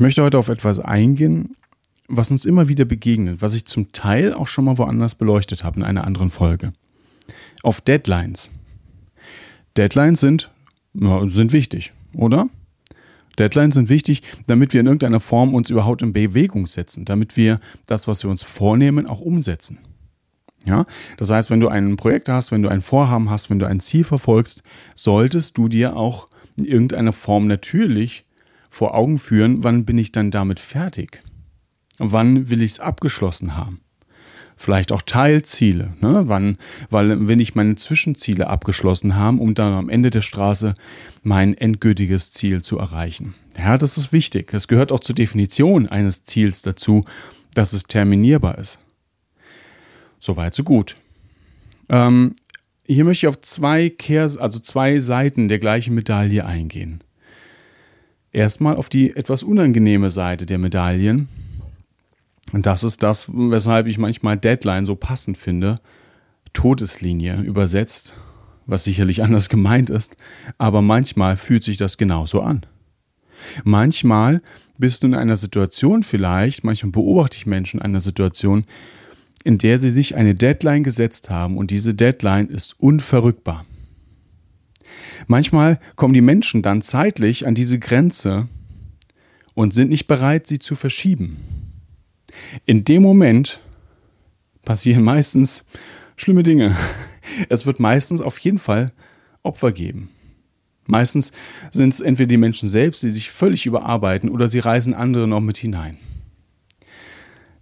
Ich 0.00 0.02
möchte 0.02 0.22
heute 0.22 0.38
auf 0.38 0.48
etwas 0.48 0.78
eingehen, 0.78 1.56
was 2.08 2.30
uns 2.30 2.46
immer 2.46 2.68
wieder 2.68 2.86
begegnet, 2.86 3.42
was 3.42 3.52
ich 3.52 3.66
zum 3.66 3.92
Teil 3.92 4.32
auch 4.32 4.48
schon 4.48 4.64
mal 4.64 4.78
woanders 4.78 5.14
beleuchtet 5.14 5.62
habe 5.62 5.78
in 5.78 5.84
einer 5.84 6.06
anderen 6.06 6.30
Folge. 6.30 6.72
Auf 7.62 7.82
Deadlines. 7.82 8.50
Deadlines 9.76 10.20
sind, 10.20 10.50
ja, 10.94 11.28
sind 11.28 11.52
wichtig, 11.52 11.92
oder? 12.14 12.46
Deadlines 13.38 13.74
sind 13.74 13.90
wichtig, 13.90 14.22
damit 14.46 14.72
wir 14.72 14.80
in 14.80 14.86
irgendeiner 14.86 15.20
Form 15.20 15.52
uns 15.52 15.68
überhaupt 15.68 16.00
in 16.00 16.14
Bewegung 16.14 16.66
setzen, 16.66 17.04
damit 17.04 17.36
wir 17.36 17.60
das, 17.84 18.08
was 18.08 18.24
wir 18.24 18.30
uns 18.30 18.42
vornehmen, 18.42 19.04
auch 19.04 19.20
umsetzen. 19.20 19.80
Ja, 20.64 20.86
das 21.18 21.28
heißt, 21.28 21.50
wenn 21.50 21.60
du 21.60 21.68
ein 21.68 21.96
Projekt 21.96 22.30
hast, 22.30 22.52
wenn 22.52 22.62
du 22.62 22.70
ein 22.70 22.80
Vorhaben 22.80 23.28
hast, 23.28 23.50
wenn 23.50 23.58
du 23.58 23.66
ein 23.66 23.80
Ziel 23.80 24.04
verfolgst, 24.04 24.62
solltest 24.94 25.58
du 25.58 25.68
dir 25.68 25.94
auch 25.94 26.26
in 26.56 26.64
irgendeiner 26.64 27.12
Form 27.12 27.48
natürlich 27.48 28.24
vor 28.70 28.94
Augen 28.94 29.18
führen, 29.18 29.64
wann 29.64 29.84
bin 29.84 29.98
ich 29.98 30.12
dann 30.12 30.30
damit 30.30 30.60
fertig? 30.60 31.20
Wann 31.98 32.48
will 32.48 32.62
ich 32.62 32.72
es 32.72 32.80
abgeschlossen 32.80 33.56
haben? 33.56 33.80
Vielleicht 34.56 34.92
auch 34.92 35.02
Teilziele, 35.02 35.90
ne? 36.00 36.22
wann, 36.26 36.58
weil 36.90 37.28
wenn 37.28 37.40
ich 37.40 37.54
meine 37.54 37.76
Zwischenziele 37.76 38.46
abgeschlossen 38.46 39.16
habe, 39.16 39.38
um 39.38 39.54
dann 39.54 39.72
am 39.72 39.88
Ende 39.88 40.10
der 40.10 40.22
Straße 40.22 40.74
mein 41.22 41.54
endgültiges 41.54 42.30
Ziel 42.32 42.62
zu 42.62 42.78
erreichen. 42.78 43.34
Ja, 43.58 43.76
das 43.78 43.98
ist 43.98 44.12
wichtig. 44.12 44.52
Es 44.52 44.68
gehört 44.68 44.92
auch 44.92 45.00
zur 45.00 45.14
Definition 45.14 45.88
eines 45.88 46.24
Ziels 46.24 46.62
dazu, 46.62 47.02
dass 47.54 47.72
es 47.72 47.84
terminierbar 47.84 48.58
ist. 48.58 48.78
Soweit, 50.18 50.54
so 50.54 50.62
gut. 50.62 50.96
Ähm, 51.88 52.36
hier 52.86 53.04
möchte 53.04 53.26
ich 53.26 53.28
auf 53.28 53.40
zwei 53.40 53.88
Kehrs, 53.88 54.36
also 54.36 54.58
zwei 54.58 54.98
Seiten 54.98 55.48
der 55.48 55.58
gleichen 55.58 55.94
Medaille 55.94 56.44
eingehen 56.44 57.02
erstmal 58.32 58.76
auf 58.76 58.88
die 58.88 59.16
etwas 59.16 59.42
unangenehme 59.42 60.10
Seite 60.10 60.46
der 60.46 60.58
Medaillen. 60.58 61.28
Und 62.52 62.66
das 62.66 62.84
ist 62.84 63.02
das, 63.02 63.30
weshalb 63.32 63.86
ich 63.86 63.98
manchmal 63.98 64.36
Deadline 64.36 64.86
so 64.86 64.96
passend 64.96 65.38
finde. 65.38 65.76
Todeslinie 66.52 67.40
übersetzt, 67.42 68.14
was 68.66 68.84
sicherlich 68.84 69.22
anders 69.22 69.48
gemeint 69.48 69.90
ist, 69.90 70.16
aber 70.58 70.82
manchmal 70.82 71.36
fühlt 71.36 71.64
sich 71.64 71.76
das 71.76 71.96
genauso 71.96 72.40
an. 72.40 72.66
Manchmal 73.64 74.42
bist 74.78 75.02
du 75.02 75.06
in 75.06 75.14
einer 75.14 75.36
Situation 75.36 76.02
vielleicht, 76.02 76.64
manchmal 76.64 76.92
beobachte 76.92 77.36
ich 77.36 77.46
Menschen 77.46 77.80
in 77.80 77.86
einer 77.86 78.00
Situation, 78.00 78.64
in 79.44 79.58
der 79.58 79.78
sie 79.78 79.90
sich 79.90 80.16
eine 80.16 80.34
Deadline 80.34 80.82
gesetzt 80.82 81.30
haben 81.30 81.56
und 81.56 81.70
diese 81.70 81.94
Deadline 81.94 82.48
ist 82.48 82.78
unverrückbar. 82.80 83.64
Manchmal 85.26 85.80
kommen 85.96 86.14
die 86.14 86.20
Menschen 86.20 86.62
dann 86.62 86.82
zeitlich 86.82 87.46
an 87.46 87.54
diese 87.54 87.78
Grenze 87.78 88.48
und 89.54 89.74
sind 89.74 89.90
nicht 89.90 90.06
bereit, 90.06 90.46
sie 90.46 90.58
zu 90.58 90.74
verschieben. 90.74 91.36
In 92.66 92.84
dem 92.84 93.02
Moment 93.02 93.60
passieren 94.64 95.04
meistens 95.04 95.64
schlimme 96.16 96.42
Dinge. 96.42 96.76
Es 97.48 97.66
wird 97.66 97.80
meistens 97.80 98.20
auf 98.20 98.38
jeden 98.38 98.58
Fall 98.58 98.86
Opfer 99.42 99.72
geben. 99.72 100.10
Meistens 100.86 101.32
sind 101.70 101.94
es 101.94 102.00
entweder 102.00 102.28
die 102.28 102.36
Menschen 102.36 102.68
selbst, 102.68 103.02
die 103.02 103.10
sich 103.10 103.30
völlig 103.30 103.66
überarbeiten, 103.66 104.28
oder 104.28 104.48
sie 104.48 104.58
reißen 104.58 104.92
andere 104.92 105.28
noch 105.28 105.40
mit 105.40 105.56
hinein. 105.56 105.96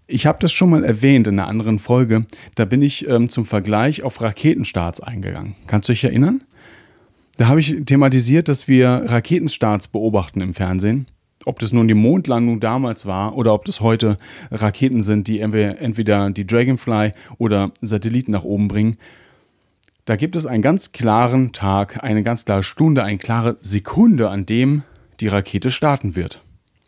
Ich 0.07 0.25
habe 0.25 0.39
das 0.41 0.55
schon 0.55 0.71
mal 0.71 0.85
erwähnt 0.85 1.29
in 1.29 1.39
einer 1.39 1.49
anderen 1.49 1.79
Folge. 1.79 2.25
Da 2.55 2.65
bin 2.65 2.81
ich 2.81 3.07
ähm, 3.07 3.29
zum 3.29 3.45
Vergleich 3.45 4.03
auf 4.03 4.23
Raketenstarts 4.23 5.01
eingegangen. 5.01 5.55
Kannst 5.67 5.89
du 5.89 5.93
dich 5.93 6.05
erinnern? 6.05 6.43
Da 7.39 7.47
habe 7.47 7.61
ich 7.61 7.85
thematisiert, 7.87 8.49
dass 8.49 8.67
wir 8.67 8.89
Raketenstarts 8.89 9.87
beobachten 9.89 10.41
im 10.41 10.55
Fernsehen. 10.55 11.07
Ob 11.45 11.61
das 11.61 11.73
nun 11.73 11.87
die 11.87 11.95
Mondlandung 11.95 12.59
damals 12.59 13.07
war 13.07 13.37
oder 13.37 13.55
ob 13.55 13.65
das 13.65 13.81
heute 13.81 14.17
Raketen 14.51 15.05
sind, 15.05 15.29
die 15.29 15.39
entweder 15.39 16.31
die 16.31 16.47
Dragonfly 16.47 17.13
oder 17.39 17.71
Satelliten 17.81 18.33
nach 18.33 18.43
oben 18.43 18.67
bringen. 18.67 18.97
Da 20.05 20.17
gibt 20.17 20.35
es 20.35 20.47
einen 20.47 20.63
ganz 20.63 20.91
klaren 20.91 21.53
Tag, 21.53 22.03
eine 22.03 22.25
ganz 22.25 22.45
klare 22.45 22.65
Stunde, 22.65 23.05
eine 23.05 23.19
klare 23.19 23.57
Sekunde, 23.61 24.31
an 24.31 24.45
dem 24.45 24.83
die 25.21 25.29
Rakete 25.29 25.71
starten 25.71 26.17
wird. 26.17 26.43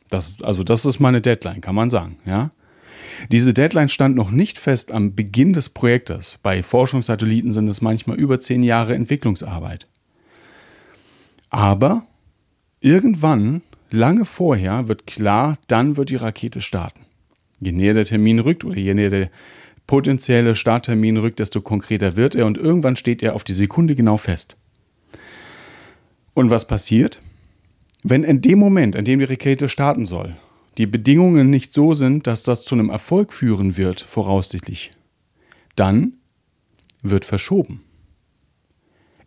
Das, 0.09 0.43
also 0.43 0.65
das 0.65 0.85
ist 0.85 0.99
meine 0.99 1.21
Deadline, 1.21 1.61
kann 1.61 1.77
man 1.77 1.91
sagen, 1.91 2.17
ja. 2.27 2.51
Diese 3.31 3.55
Deadline 3.55 3.89
stand 3.89 4.17
noch 4.17 4.33
nicht 4.33 4.59
fest 4.59 4.91
am 4.91 5.15
Beginn 5.15 5.53
des 5.53 5.69
Projektes. 5.69 6.41
Bei 6.43 6.65
Forschungssatelliten 6.65 7.53
sind 7.53 7.69
es 7.69 7.83
manchmal 7.83 8.19
über 8.19 8.41
zehn 8.41 8.65
Jahre 8.65 8.97
Entwicklungsarbeit. 8.97 9.87
Aber 11.51 12.07
irgendwann, 12.81 13.63
lange 13.91 14.25
vorher, 14.25 14.89
wird 14.89 15.07
klar, 15.07 15.59
dann 15.67 15.97
wird 15.97 16.11
die 16.11 16.17
Rakete 16.17 16.61
starten. 16.61 17.01
Je 17.61 17.73
näher 17.73 17.95
der 17.95 18.05
Termin 18.05 18.39
rückt 18.39 18.65
oder 18.65 18.79
je 18.79 18.95
näher 18.95 19.11
der 19.11 19.31
potenzielle 19.87 20.55
Starttermin 20.55 21.17
rückt, 21.17 21.41
desto 21.41 21.61
konkreter 21.61 22.17
wird 22.17 22.37
er 22.37 22.47
und 22.47 22.57
irgendwann 22.57 22.97
steht 22.97 23.23
er 23.23 23.35
auf 23.35 23.45
die 23.45 23.53
Sekunde 23.53 23.97
genau 23.97 24.17
fest. 24.17 24.57
Und 26.33 26.49
was 26.49 26.67
passiert? 26.67 27.19
Wenn 28.03 28.23
in 28.23 28.41
dem 28.41 28.59
Moment, 28.59 28.95
in 28.95 29.05
dem 29.05 29.19
die 29.19 29.25
Rakete 29.25 29.69
starten 29.69 30.07
soll, 30.07 30.37
die 30.79 30.87
Bedingungen 30.87 31.51
nicht 31.51 31.73
so 31.73 31.93
sind, 31.93 32.27
dass 32.27 32.45
das 32.45 32.65
zu 32.65 32.77
einem 32.77 32.89
Erfolg 32.89 33.35
führen 33.35 33.77
wird, 33.77 34.01
voraussichtlich, 34.01 34.93
dann 35.75 36.15
wird 37.03 37.25
verschoben. 37.25 37.83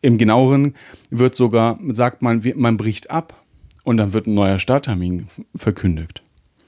Im 0.03 0.18
genaueren 0.18 0.75
wird 1.09 1.34
sogar, 1.34 1.80
sagt 1.94 2.22
man, 2.22 2.44
man 2.56 2.75
bricht 2.75 3.09
ab 3.09 3.41
und 3.84 3.96
dann 3.96 4.12
wird 4.12 4.28
ein 4.28 4.34
neuer 4.34 4.59
Starttermin 4.59 5.28
verkündigt. 5.56 6.22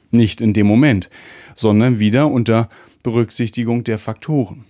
Nicht 0.09 0.39
in 0.39 0.53
dem 0.53 0.65
Moment, 0.65 1.09
sondern 1.53 1.99
wieder 1.99 2.31
unter 2.31 2.69
Berücksichtigung 3.03 3.83
der 3.83 3.99
Faktoren. 3.99 4.63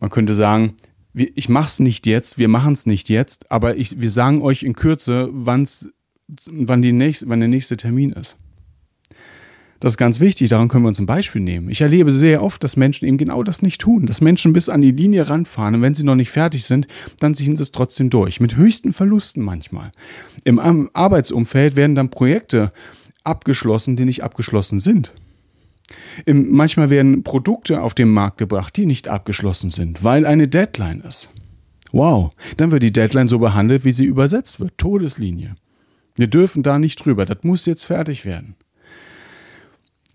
Man 0.00 0.08
könnte 0.08 0.34
sagen, 0.34 0.76
ich 1.12 1.50
mache 1.50 1.66
es 1.66 1.78
nicht 1.78 2.06
jetzt, 2.06 2.38
wir 2.38 2.48
machen 2.48 2.72
es 2.72 2.86
nicht 2.86 3.10
jetzt, 3.10 3.50
aber 3.52 3.76
ich, 3.76 4.00
wir 4.00 4.10
sagen 4.10 4.40
euch 4.40 4.62
in 4.62 4.74
Kürze, 4.74 5.28
wann's, 5.30 5.90
wann, 6.46 6.80
die 6.80 6.92
nächste, 6.92 7.28
wann 7.28 7.40
der 7.40 7.50
nächste 7.50 7.76
Termin 7.76 8.12
ist. 8.12 8.36
Das 9.84 9.92
ist 9.92 9.98
ganz 9.98 10.18
wichtig, 10.18 10.48
daran 10.48 10.68
können 10.68 10.84
wir 10.84 10.88
uns 10.88 10.98
ein 10.98 11.04
Beispiel 11.04 11.42
nehmen. 11.42 11.68
Ich 11.68 11.82
erlebe 11.82 12.10
sehr 12.10 12.42
oft, 12.42 12.64
dass 12.64 12.78
Menschen 12.78 13.06
eben 13.06 13.18
genau 13.18 13.42
das 13.42 13.60
nicht 13.60 13.82
tun, 13.82 14.06
dass 14.06 14.22
Menschen 14.22 14.54
bis 14.54 14.70
an 14.70 14.80
die 14.80 14.92
Linie 14.92 15.28
ranfahren 15.28 15.74
und 15.74 15.82
wenn 15.82 15.94
sie 15.94 16.04
noch 16.04 16.14
nicht 16.14 16.30
fertig 16.30 16.64
sind, 16.64 16.88
dann 17.20 17.34
ziehen 17.34 17.54
sie 17.54 17.64
es 17.64 17.70
trotzdem 17.70 18.08
durch, 18.08 18.40
mit 18.40 18.56
höchsten 18.56 18.94
Verlusten 18.94 19.42
manchmal. 19.42 19.92
Im 20.44 20.58
Arbeitsumfeld 20.94 21.76
werden 21.76 21.96
dann 21.96 22.08
Projekte 22.08 22.72
abgeschlossen, 23.24 23.94
die 23.94 24.06
nicht 24.06 24.24
abgeschlossen 24.24 24.80
sind. 24.80 25.12
Im, 26.24 26.50
manchmal 26.52 26.88
werden 26.88 27.22
Produkte 27.22 27.82
auf 27.82 27.92
den 27.92 28.08
Markt 28.08 28.38
gebracht, 28.38 28.74
die 28.78 28.86
nicht 28.86 29.08
abgeschlossen 29.08 29.68
sind, 29.68 30.02
weil 30.02 30.24
eine 30.24 30.48
Deadline 30.48 31.02
ist. 31.02 31.28
Wow, 31.92 32.32
dann 32.56 32.70
wird 32.70 32.84
die 32.84 32.92
Deadline 32.92 33.28
so 33.28 33.38
behandelt, 33.38 33.84
wie 33.84 33.92
sie 33.92 34.06
übersetzt 34.06 34.60
wird. 34.60 34.78
Todeslinie. 34.78 35.56
Wir 36.16 36.28
dürfen 36.28 36.62
da 36.62 36.78
nicht 36.78 37.04
drüber. 37.04 37.26
Das 37.26 37.44
muss 37.44 37.66
jetzt 37.66 37.84
fertig 37.84 38.24
werden. 38.24 38.56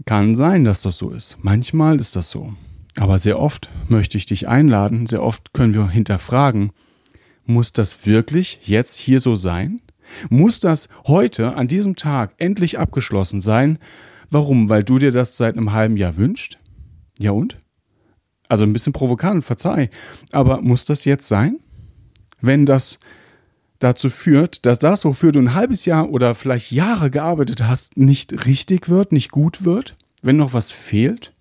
Kann 0.05 0.35
sein, 0.35 0.63
dass 0.63 0.81
das 0.81 0.97
so 0.97 1.11
ist. 1.11 1.37
Manchmal 1.41 1.99
ist 1.99 2.15
das 2.15 2.29
so. 2.29 2.53
Aber 2.95 3.19
sehr 3.19 3.39
oft 3.39 3.69
möchte 3.87 4.17
ich 4.17 4.25
dich 4.25 4.47
einladen, 4.47 5.07
sehr 5.07 5.21
oft 5.23 5.53
können 5.53 5.73
wir 5.73 5.89
hinterfragen, 5.89 6.71
muss 7.45 7.73
das 7.73 8.05
wirklich 8.05 8.59
jetzt 8.63 8.97
hier 8.97 9.19
so 9.19 9.35
sein? 9.35 9.81
Muss 10.29 10.59
das 10.59 10.89
heute, 11.07 11.55
an 11.55 11.67
diesem 11.67 11.95
Tag, 11.95 12.33
endlich 12.37 12.79
abgeschlossen 12.79 13.41
sein? 13.41 13.79
Warum? 14.29 14.69
Weil 14.69 14.83
du 14.83 14.99
dir 14.99 15.11
das 15.11 15.37
seit 15.37 15.57
einem 15.57 15.73
halben 15.73 15.97
Jahr 15.97 16.17
wünschst? 16.17 16.57
Ja 17.17 17.31
und? 17.31 17.57
Also 18.47 18.63
ein 18.63 18.73
bisschen 18.73 18.93
provokant, 18.93 19.43
verzeih. 19.43 19.89
Aber 20.31 20.61
muss 20.61 20.85
das 20.85 21.05
jetzt 21.05 21.27
sein? 21.27 21.59
Wenn 22.41 22.65
das 22.65 22.99
dazu 23.79 24.09
führt, 24.09 24.65
dass 24.65 24.79
das, 24.79 25.05
wofür 25.05 25.31
du 25.31 25.39
ein 25.39 25.53
halbes 25.53 25.85
Jahr 25.85 26.09
oder 26.09 26.35
vielleicht 26.35 26.71
Jahre 26.71 27.09
gearbeitet 27.09 27.63
hast, 27.63 27.97
nicht 27.97 28.45
richtig 28.45 28.89
wird, 28.89 29.11
nicht 29.11 29.31
gut 29.31 29.63
wird, 29.63 29.95
wenn 30.21 30.37
noch 30.37 30.53
was 30.53 30.71
fehlt? 30.71 31.33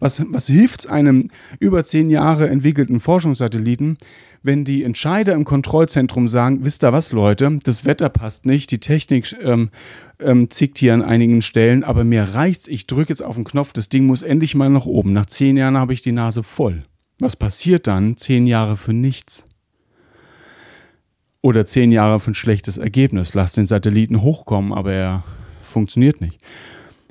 Was, 0.00 0.22
was 0.28 0.48
hilft 0.48 0.88
einem 0.88 1.30
über 1.60 1.84
zehn 1.84 2.10
Jahre 2.10 2.48
entwickelten 2.48 2.98
Forschungssatelliten, 2.98 3.98
wenn 4.42 4.64
die 4.64 4.82
Entscheider 4.84 5.32
im 5.32 5.44
Kontrollzentrum 5.44 6.28
sagen, 6.28 6.64
wisst 6.64 6.84
ihr 6.84 6.92
was, 6.92 7.12
Leute, 7.12 7.58
das 7.64 7.86
Wetter 7.86 8.10
passt 8.10 8.44
nicht, 8.44 8.70
die 8.70 8.78
Technik 8.78 9.34
ähm, 9.42 9.70
ähm, 10.20 10.50
zickt 10.50 10.78
hier 10.78 10.92
an 10.92 11.02
einigen 11.02 11.40
Stellen, 11.40 11.82
aber 11.82 12.04
mir 12.04 12.22
reicht's, 12.22 12.68
ich 12.68 12.86
drücke 12.86 13.08
jetzt 13.10 13.22
auf 13.22 13.36
den 13.36 13.44
Knopf, 13.44 13.72
das 13.72 13.88
Ding 13.88 14.04
muss 14.04 14.22
endlich 14.22 14.54
mal 14.54 14.68
nach 14.68 14.84
oben. 14.84 15.14
Nach 15.14 15.26
zehn 15.26 15.56
Jahren 15.56 15.78
habe 15.78 15.94
ich 15.94 16.02
die 16.02 16.12
Nase 16.12 16.42
voll. 16.42 16.82
Was 17.20 17.36
passiert 17.36 17.86
dann? 17.86 18.18
Zehn 18.18 18.46
Jahre 18.46 18.76
für 18.76 18.92
nichts. 18.92 19.46
Oder 21.44 21.66
zehn 21.66 21.92
Jahre 21.92 22.20
für 22.20 22.30
ein 22.30 22.34
schlechtes 22.34 22.78
Ergebnis. 22.78 23.34
Lass 23.34 23.52
den 23.52 23.66
Satelliten 23.66 24.22
hochkommen, 24.22 24.72
aber 24.72 24.94
er 24.94 25.24
funktioniert 25.60 26.22
nicht. 26.22 26.40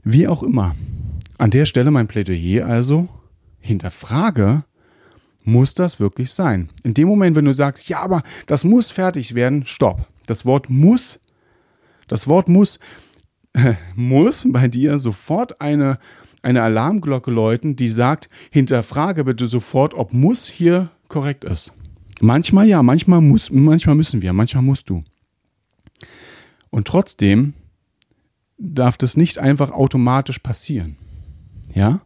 Wie 0.03 0.27
auch 0.27 0.41
immer. 0.41 0.75
An 1.37 1.51
der 1.51 1.67
Stelle 1.67 1.91
mein 1.91 2.07
Plädoyer 2.07 2.65
also, 2.65 3.07
hinterfrage, 3.59 4.63
muss 5.43 5.75
das 5.75 5.99
wirklich 5.99 6.31
sein? 6.31 6.69
In 6.81 6.95
dem 6.95 7.09
Moment, 7.09 7.35
wenn 7.35 7.45
du 7.45 7.53
sagst, 7.53 7.87
ja, 7.89 7.99
aber 7.99 8.23
das 8.47 8.63
muss 8.63 8.89
fertig 8.89 9.35
werden, 9.35 9.67
stopp. 9.67 10.07
Das 10.25 10.47
Wort 10.47 10.67
muss, 10.67 11.19
das 12.07 12.27
Wort 12.27 12.49
muss, 12.49 12.79
äh, 13.53 13.75
muss 13.95 14.47
bei 14.49 14.67
dir 14.67 14.97
sofort 14.97 15.61
eine, 15.61 15.99
eine 16.41 16.63
Alarmglocke 16.63 17.29
läuten, 17.29 17.75
die 17.75 17.89
sagt, 17.89 18.29
hinterfrage 18.49 19.25
bitte 19.25 19.45
sofort, 19.45 19.93
ob 19.93 20.11
muss 20.11 20.47
hier 20.47 20.89
korrekt 21.07 21.43
ist. 21.43 21.71
Manchmal 22.21 22.67
ja, 22.67 22.83
manchmal 22.83 23.21
muss, 23.21 23.51
manchmal 23.51 23.95
müssen 23.95 24.21
wir, 24.21 24.33
manchmal 24.33 24.63
musst 24.63 24.89
du. 24.89 25.03
Und 26.69 26.87
trotzdem 26.87 27.53
darf 28.57 28.97
das 28.97 29.17
nicht 29.17 29.37
einfach 29.37 29.71
automatisch 29.71 30.39
passieren. 30.39 30.97
Ja? 31.73 32.01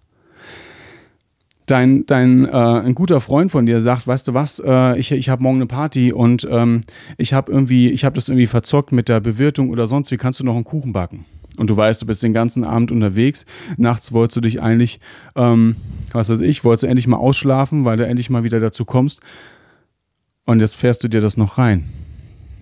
dein, 1.67 2.05
dein 2.05 2.45
äh, 2.45 2.49
ein 2.49 2.95
guter 2.95 3.21
Freund 3.21 3.51
von 3.51 3.65
dir 3.65 3.81
sagt, 3.81 4.07
weißt 4.07 4.29
du 4.29 4.33
was, 4.33 4.59
äh, 4.65 4.97
ich, 4.97 5.11
ich 5.11 5.29
habe 5.29 5.43
morgen 5.43 5.57
eine 5.57 5.67
Party 5.67 6.11
und 6.11 6.47
ähm, 6.49 6.81
ich 7.17 7.33
habe 7.33 7.51
irgendwie, 7.51 7.91
ich 7.91 8.03
habe 8.03 8.15
das 8.15 8.29
irgendwie 8.29 8.47
verzockt 8.47 8.91
mit 8.91 9.07
der 9.09 9.19
Bewirtung 9.19 9.69
oder 9.69 9.85
sonst, 9.85 10.09
wie 10.09 10.17
kannst 10.17 10.39
du 10.39 10.45
noch 10.45 10.55
einen 10.55 10.63
Kuchen 10.63 10.93
backen? 10.93 11.25
Und 11.57 11.69
du 11.69 11.77
weißt, 11.77 12.01
du 12.01 12.05
bist 12.05 12.23
den 12.23 12.33
ganzen 12.33 12.63
Abend 12.63 12.91
unterwegs. 12.91 13.45
Nachts 13.77 14.11
wolltest 14.11 14.37
du 14.37 14.41
dich 14.41 14.61
eigentlich, 14.61 14.99
ähm, 15.35 15.75
was 16.11 16.29
weiß 16.29 16.41
ich, 16.41 16.63
wolltest 16.63 16.83
du 16.83 16.87
endlich 16.87 17.07
mal 17.07 17.17
ausschlafen, 17.17 17.83
weil 17.83 17.97
du 17.97 18.05
endlich 18.05 18.29
mal 18.29 18.43
wieder 18.43 18.59
dazu 18.59 18.85
kommst. 18.85 19.21
Und 20.47 20.61
jetzt 20.61 20.75
fährst 20.75 21.03
du 21.03 21.07
dir 21.07 21.21
das 21.21 21.37
noch 21.37 21.59
rein. 21.59 21.83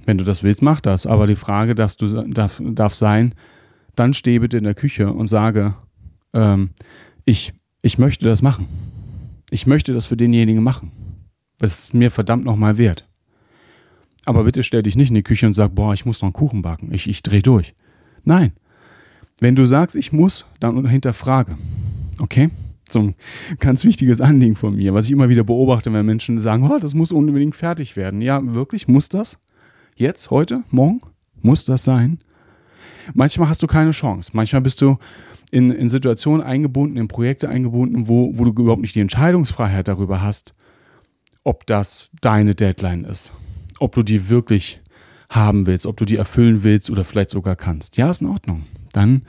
Wenn 0.06 0.18
du 0.18 0.26
das 0.26 0.44
willst, 0.44 0.62
mach 0.62 0.82
das. 0.82 1.08
Aber 1.08 1.26
die 1.26 1.38
Frage 1.38 1.74
darfst 1.74 2.02
du, 2.02 2.24
darf, 2.24 2.62
darf 2.62 2.94
sein, 2.94 3.34
dann 3.96 4.14
steh 4.14 4.40
bitte 4.40 4.58
in 4.58 4.66
der 4.66 4.76
Küche 4.76 5.14
und 5.14 5.28
sage, 5.28 5.76
ähm, 6.34 6.72
ich, 7.24 7.54
ich 7.82 7.98
möchte 7.98 8.26
das 8.26 8.42
machen 8.42 8.68
ich 9.56 9.68
möchte 9.68 9.94
das 9.94 10.06
für 10.06 10.18
denjenigen 10.18 10.64
machen. 10.64 10.92
Das 11.60 11.80
ist 11.80 11.94
mir 11.94 12.12
verdammt 12.12 12.46
nochmal 12.46 12.78
wert. 12.78 13.08
Aber 14.26 14.44
bitte 14.44 14.64
stell 14.64 14.84
dich 14.84 14.96
nicht 14.96 15.10
in 15.10 15.16
die 15.16 15.24
Küche 15.24 15.46
und 15.46 15.54
sag, 15.54 15.76
boah, 15.76 15.94
ich 15.94 16.06
muss 16.06 16.22
noch 16.22 16.28
einen 16.28 16.34
Kuchen 16.34 16.62
backen. 16.62 16.94
Ich, 16.94 17.08
ich 17.08 17.22
drehe 17.22 17.42
durch. 17.42 17.76
Nein. 18.24 18.54
Wenn 19.40 19.56
du 19.56 19.66
sagst, 19.66 19.96
ich 19.96 20.12
muss, 20.12 20.46
dann 20.60 20.88
hinterfrage. 20.88 21.58
Okay? 22.20 22.50
So 22.90 23.00
ein 23.00 23.16
ganz 23.60 23.84
wichtiges 23.84 24.22
Anliegen 24.22 24.56
von 24.56 24.76
mir, 24.76 24.94
was 24.94 25.06
ich 25.08 25.12
immer 25.12 25.30
wieder 25.30 25.44
beobachte, 25.44 25.92
wenn 25.92 26.06
Menschen 26.06 26.40
sagen, 26.40 26.70
oh, 26.70 26.78
das 26.80 26.94
muss 26.94 27.12
unbedingt 27.12 27.56
fertig 27.56 27.96
werden. 27.96 28.22
Ja, 28.22 28.42
wirklich? 28.54 28.88
Muss 28.88 29.10
das? 29.10 29.38
Jetzt? 29.96 30.30
Heute? 30.30 30.64
Morgen? 30.70 31.02
Muss 31.42 31.66
das 31.66 31.84
sein? 31.84 32.20
Manchmal 33.14 33.50
hast 33.50 33.64
du 33.64 33.68
keine 33.68 33.92
Chance. 33.92 34.32
Manchmal 34.34 34.62
bist 34.62 34.82
du 34.82 34.98
in, 35.52 35.70
in 35.70 35.90
Situationen 35.90 36.42
eingebunden, 36.42 36.98
in 36.98 37.08
Projekte 37.08 37.50
eingebunden, 37.50 38.08
wo, 38.08 38.32
wo 38.38 38.44
du 38.44 38.52
überhaupt 38.52 38.82
nicht 38.82 38.96
die 38.96 39.00
Entscheidungsfreiheit 39.02 39.88
darüber 39.88 40.22
hast, 40.22 40.54
ob 41.44 41.66
das 41.66 42.12
deine 42.22 42.56
Deadline 42.56 43.04
ist. 43.04 43.32
Ob 43.80 43.94
du 43.94 44.04
die 44.04 44.30
wirklich 44.30 44.82
haben 45.30 45.66
willst, 45.66 45.86
ob 45.86 45.98
du 45.98 46.06
die 46.06 46.18
erfüllen 46.18 46.64
willst 46.64 46.90
oder 46.90 47.04
vielleicht 47.04 47.30
sogar 47.30 47.56
kannst. 47.56 47.98
Ja, 47.98 48.10
ist 48.10 48.22
in 48.22 48.28
Ordnung. 48.28 48.64
Dann, 48.94 49.24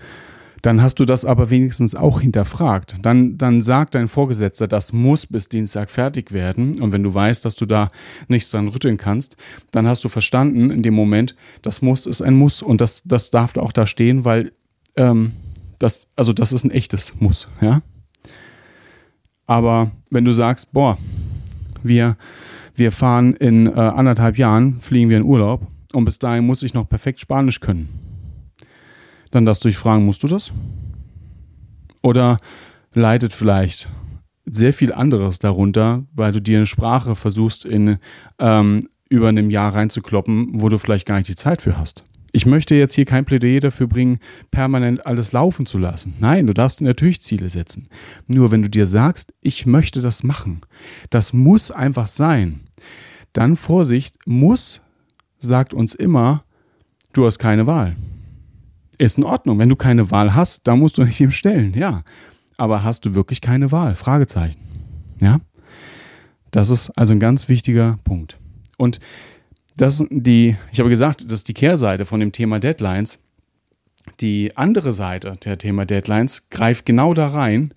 dann 0.67 0.83
hast 0.83 0.99
du 0.99 1.05
das 1.05 1.25
aber 1.25 1.49
wenigstens 1.49 1.95
auch 1.95 2.21
hinterfragt. 2.21 2.97
Dann, 3.03 3.39
dann 3.39 3.63
sagt 3.63 3.95
dein 3.95 4.09
Vorgesetzter, 4.09 4.67
das 4.67 4.93
muss 4.93 5.25
bis 5.25 5.49
Dienstag 5.49 5.93
fertig 5.93 6.33
werden. 6.33 6.81
Und 6.81 6.91
wenn 6.91 7.05
du 7.05 7.15
weißt, 7.15 7.45
dass 7.45 7.55
du 7.55 7.67
da 7.67 7.89
nichts 8.27 8.51
dran 8.51 8.67
rütteln 8.67 8.97
kannst, 8.97 9.37
dann 9.71 9.87
hast 9.87 10.03
du 10.03 10.09
verstanden 10.09 10.71
in 10.71 10.83
dem 10.83 10.93
Moment, 10.93 11.37
das 11.63 11.83
muss 11.83 12.05
ist 12.05 12.21
ein 12.21 12.35
Muss 12.35 12.63
und 12.63 12.81
das, 12.81 13.05
das 13.05 13.31
darf 13.31 13.57
auch 13.57 13.71
da 13.71 13.87
stehen, 13.87 14.25
weil 14.25 14.51
ähm, 14.97 15.35
das, 15.79 16.09
also 16.17 16.33
das 16.33 16.53
ist 16.53 16.65
ein 16.65 16.73
echtes 16.73 17.15
Muss, 17.21 17.47
ja. 17.61 17.81
Aber 19.47 19.93
wenn 20.11 20.25
du 20.25 20.33
sagst, 20.33 20.73
boah, 20.73 20.99
wir, 21.85 22.17
wir 22.75 22.91
fahren 22.91 23.35
in 23.35 23.69
äh, 23.69 23.71
anderthalb 23.71 24.37
Jahren, 24.37 24.81
fliegen 24.81 25.11
wir 25.11 25.19
in 25.19 25.23
Urlaub 25.23 25.65
und 25.93 26.07
bis 26.07 26.19
dahin 26.19 26.45
muss 26.45 26.65
ich 26.65 26.75
noch 26.75 26.89
perfekt 26.89 27.21
Spanisch 27.21 27.61
können, 27.61 27.89
dann 29.31 29.47
darfst 29.47 29.65
du 29.65 29.69
dich 29.69 29.79
fragen, 29.79 30.05
musst 30.05 30.23
du 30.23 30.29
das? 30.29 30.53
Oder 32.03 32.39
leidet 32.93 33.33
vielleicht 33.33 33.89
sehr 34.45 34.73
viel 34.73 34.93
anderes 34.93 35.39
darunter, 35.39 36.05
weil 36.15 36.33
du 36.33 36.41
dir 36.41 36.59
eine 36.59 36.67
Sprache 36.67 37.17
versuchst, 37.17 37.65
in 37.65 37.99
ähm, 38.39 38.89
über 39.09 39.29
einem 39.29 39.51
Jahr 39.51 39.75
reinzukloppen, 39.75 40.61
wo 40.61 40.69
du 40.69 40.79
vielleicht 40.79 41.07
gar 41.07 41.17
nicht 41.17 41.29
die 41.29 41.37
Zeit 41.37 41.63
für 41.63 41.79
hast. 41.79 42.05
Ich 42.33 42.45
möchte 42.45 42.75
jetzt 42.75 42.95
hier 42.95 43.07
kein 43.07 43.25
Plädoyer 43.25 43.61
dafür 43.61 43.87
bringen, 43.87 44.19
permanent 44.51 45.07
alles 45.07 45.33
laufen 45.33 45.65
zu 45.65 45.79
lassen. 45.79 46.15
Nein, 46.21 46.47
du 46.47 46.53
darfst 46.53 46.81
natürlich 46.81 47.23
Ziele 47.23 47.49
setzen. 47.49 47.89
Nur 48.27 48.51
wenn 48.51 48.63
du 48.63 48.69
dir 48.69 48.87
sagst, 48.87 49.33
ich 49.43 49.65
möchte 49.65 50.01
das 50.01 50.23
machen, 50.23 50.61
das 51.11 51.33
muss 51.33 51.71
einfach 51.71 52.09
sein, 52.09 52.61
dann 53.33 53.57
Vorsicht, 53.57 54.17
muss 54.27 54.83
sagt 55.39 55.73
uns 55.73 55.95
immer, 55.95 56.45
du 57.13 57.27
hast 57.27 57.39
keine 57.39 57.67
Wahl. 57.67 57.97
Ist 58.99 59.19
in 59.19 59.25
Ordnung, 59.25 59.59
wenn 59.59 59.69
du 59.69 59.77
keine 59.77 60.11
Wahl 60.11 60.35
hast, 60.35 60.67
dann 60.67 60.79
musst 60.79 60.99
du 60.99 61.05
nicht 61.05 61.21
ihm 61.21 61.33
stellen, 61.33 61.75
ja. 61.75 62.03
Aber 62.57 62.83
hast 62.83 63.05
du 63.05 63.15
wirklich 63.15 63.41
keine 63.41 63.71
Wahl? 63.73 63.95
Fragezeichen. 63.95 64.61
Ja? 65.21 65.41
Das 66.51 66.71
ist 66.71 66.91
also 66.91 67.13
ein 67.13 67.21
ganz 67.21 67.49
wichtiger 67.49 67.99
Punkt. 68.05 68.39
Und 68.79 68.99
das 69.77 70.03
die, 70.11 70.57
ich 70.73 70.79
habe 70.79 70.89
gesagt, 70.89 71.25
das 71.27 71.33
ist 71.33 71.49
die 71.49 71.55
Kehrseite 71.55 72.07
von 72.07 72.21
dem 72.21 72.33
Thema 72.33 72.59
Deadlines. 72.61 73.19
Die 74.21 74.57
andere 74.57 74.93
Seite 74.93 75.35
der 75.45 75.59
Thema 75.59 75.85
Deadlines 75.85 76.49
greift 76.49 76.87
genau 76.87 77.13
da 77.13 77.29
rein, 77.29 77.75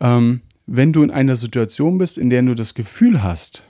ähm, 0.00 0.40
wenn 0.66 0.92
du 0.92 1.02
in 1.02 1.10
einer 1.10 1.36
Situation 1.36 1.98
bist, 1.98 2.16
in 2.16 2.30
der 2.30 2.42
du 2.42 2.54
das 2.54 2.74
Gefühl 2.74 3.22
hast, 3.22 3.64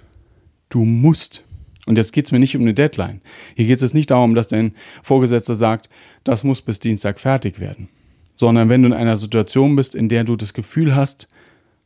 du 0.69 0.84
musst. 0.84 1.44
Und 1.87 1.99
jetzt 1.99 2.12
geht 2.12 2.26
es 2.26 2.32
mir 2.32 2.38
nicht 2.38 2.55
um 2.56 2.62
eine 2.62 2.75
Deadline. 2.75 3.20
Hier 3.56 3.67
geht 3.67 3.82
es 3.82 3.94
nicht 3.94 4.11
darum, 4.11 4.34
dass 4.34 4.49
dein 4.49 4.75
Vorgesetzter 5.02 5.55
sagt, 5.55 5.88
das 6.25 6.44
muss 6.44 6.62
bis 6.62 6.79
Dienstag 6.79 7.19
fertig 7.19 7.58
werden. 7.58 7.88
Sondern 8.36 8.69
wenn 8.69 8.82
du 8.82 8.89
in 8.89 8.93
einer 8.93 9.17
Situation 9.17 9.74
bist, 9.74 9.94
in 9.94 10.08
der 10.08 10.24
du 10.24 10.36
das 10.36 10.55
Gefühl 10.55 10.94
hast, 10.94 11.29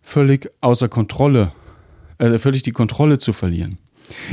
völlig 0.03 0.51
außer 0.61 0.89
Kontrolle, 0.89 1.53
äh, 2.19 2.39
völlig 2.39 2.63
die 2.63 2.73
Kontrolle 2.73 3.19
zu 3.19 3.33
verlieren 3.33 3.79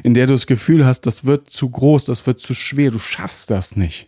in 0.04 0.14
der 0.14 0.28
du 0.28 0.34
das 0.34 0.48
Gefühl 0.48 0.86
hast, 0.86 1.02
das 1.02 1.26
wird 1.26 1.50
zu 1.50 1.70
groß, 1.70 2.06
das 2.06 2.26
wird 2.26 2.40
zu 2.40 2.54
schwer, 2.54 2.92
du 2.92 3.00
schaffst 3.00 3.50
das 3.50 3.76
nicht. 3.76 4.08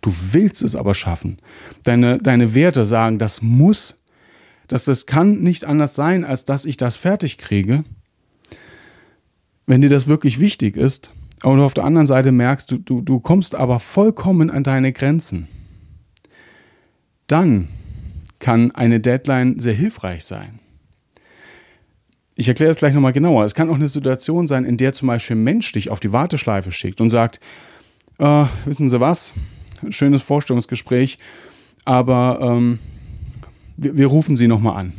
Du 0.00 0.14
willst 0.32 0.62
es 0.62 0.76
aber 0.76 0.94
schaffen. 0.94 1.38
Deine, 1.82 2.18
deine 2.18 2.54
Werte 2.54 2.84
sagen, 2.84 3.18
das 3.18 3.40
muss, 3.40 3.96
dass 4.68 4.84
das 4.84 5.06
kann 5.06 5.40
nicht 5.40 5.64
anders 5.64 5.94
sein, 5.94 6.24
als 6.24 6.44
dass 6.44 6.64
ich 6.64 6.76
das 6.76 6.96
fertig 6.96 7.38
kriege. 7.38 7.82
Wenn 9.66 9.80
dir 9.80 9.90
das 9.90 10.08
wirklich 10.08 10.40
wichtig 10.40 10.76
ist, 10.76 11.10
und 11.42 11.58
du 11.58 11.64
auf 11.64 11.74
der 11.74 11.84
anderen 11.84 12.06
Seite 12.06 12.30
merkst, 12.32 12.70
du, 12.70 12.78
du, 12.78 13.00
du 13.00 13.20
kommst 13.20 13.54
aber 13.54 13.80
vollkommen 13.80 14.50
an 14.50 14.62
deine 14.62 14.92
Grenzen, 14.92 15.48
dann 17.26 17.68
kann 18.38 18.70
eine 18.72 19.00
Deadline 19.00 19.58
sehr 19.58 19.74
hilfreich 19.74 20.24
sein. 20.24 20.60
Ich 22.34 22.48
erkläre 22.48 22.70
es 22.70 22.78
gleich 22.78 22.94
nochmal 22.94 23.12
genauer. 23.12 23.44
Es 23.44 23.54
kann 23.54 23.70
auch 23.70 23.74
eine 23.74 23.88
Situation 23.88 24.48
sein, 24.48 24.64
in 24.64 24.76
der 24.76 24.92
zum 24.92 25.08
Beispiel 25.08 25.36
ein 25.36 25.44
Mensch 25.44 25.70
dich 25.72 25.90
auf 25.90 26.00
die 26.00 26.12
Warteschleife 26.12 26.72
schickt 26.72 27.00
und 27.00 27.10
sagt, 27.10 27.40
äh, 28.18 28.44
wissen 28.64 28.88
Sie 28.88 29.00
was, 29.00 29.32
schönes 29.90 30.22
Vorstellungsgespräch, 30.22 31.18
aber 31.84 32.38
ähm, 32.40 32.78
wir, 33.76 33.96
wir 33.96 34.06
rufen 34.06 34.36
Sie 34.36 34.48
nochmal 34.48 34.76
an. 34.76 34.92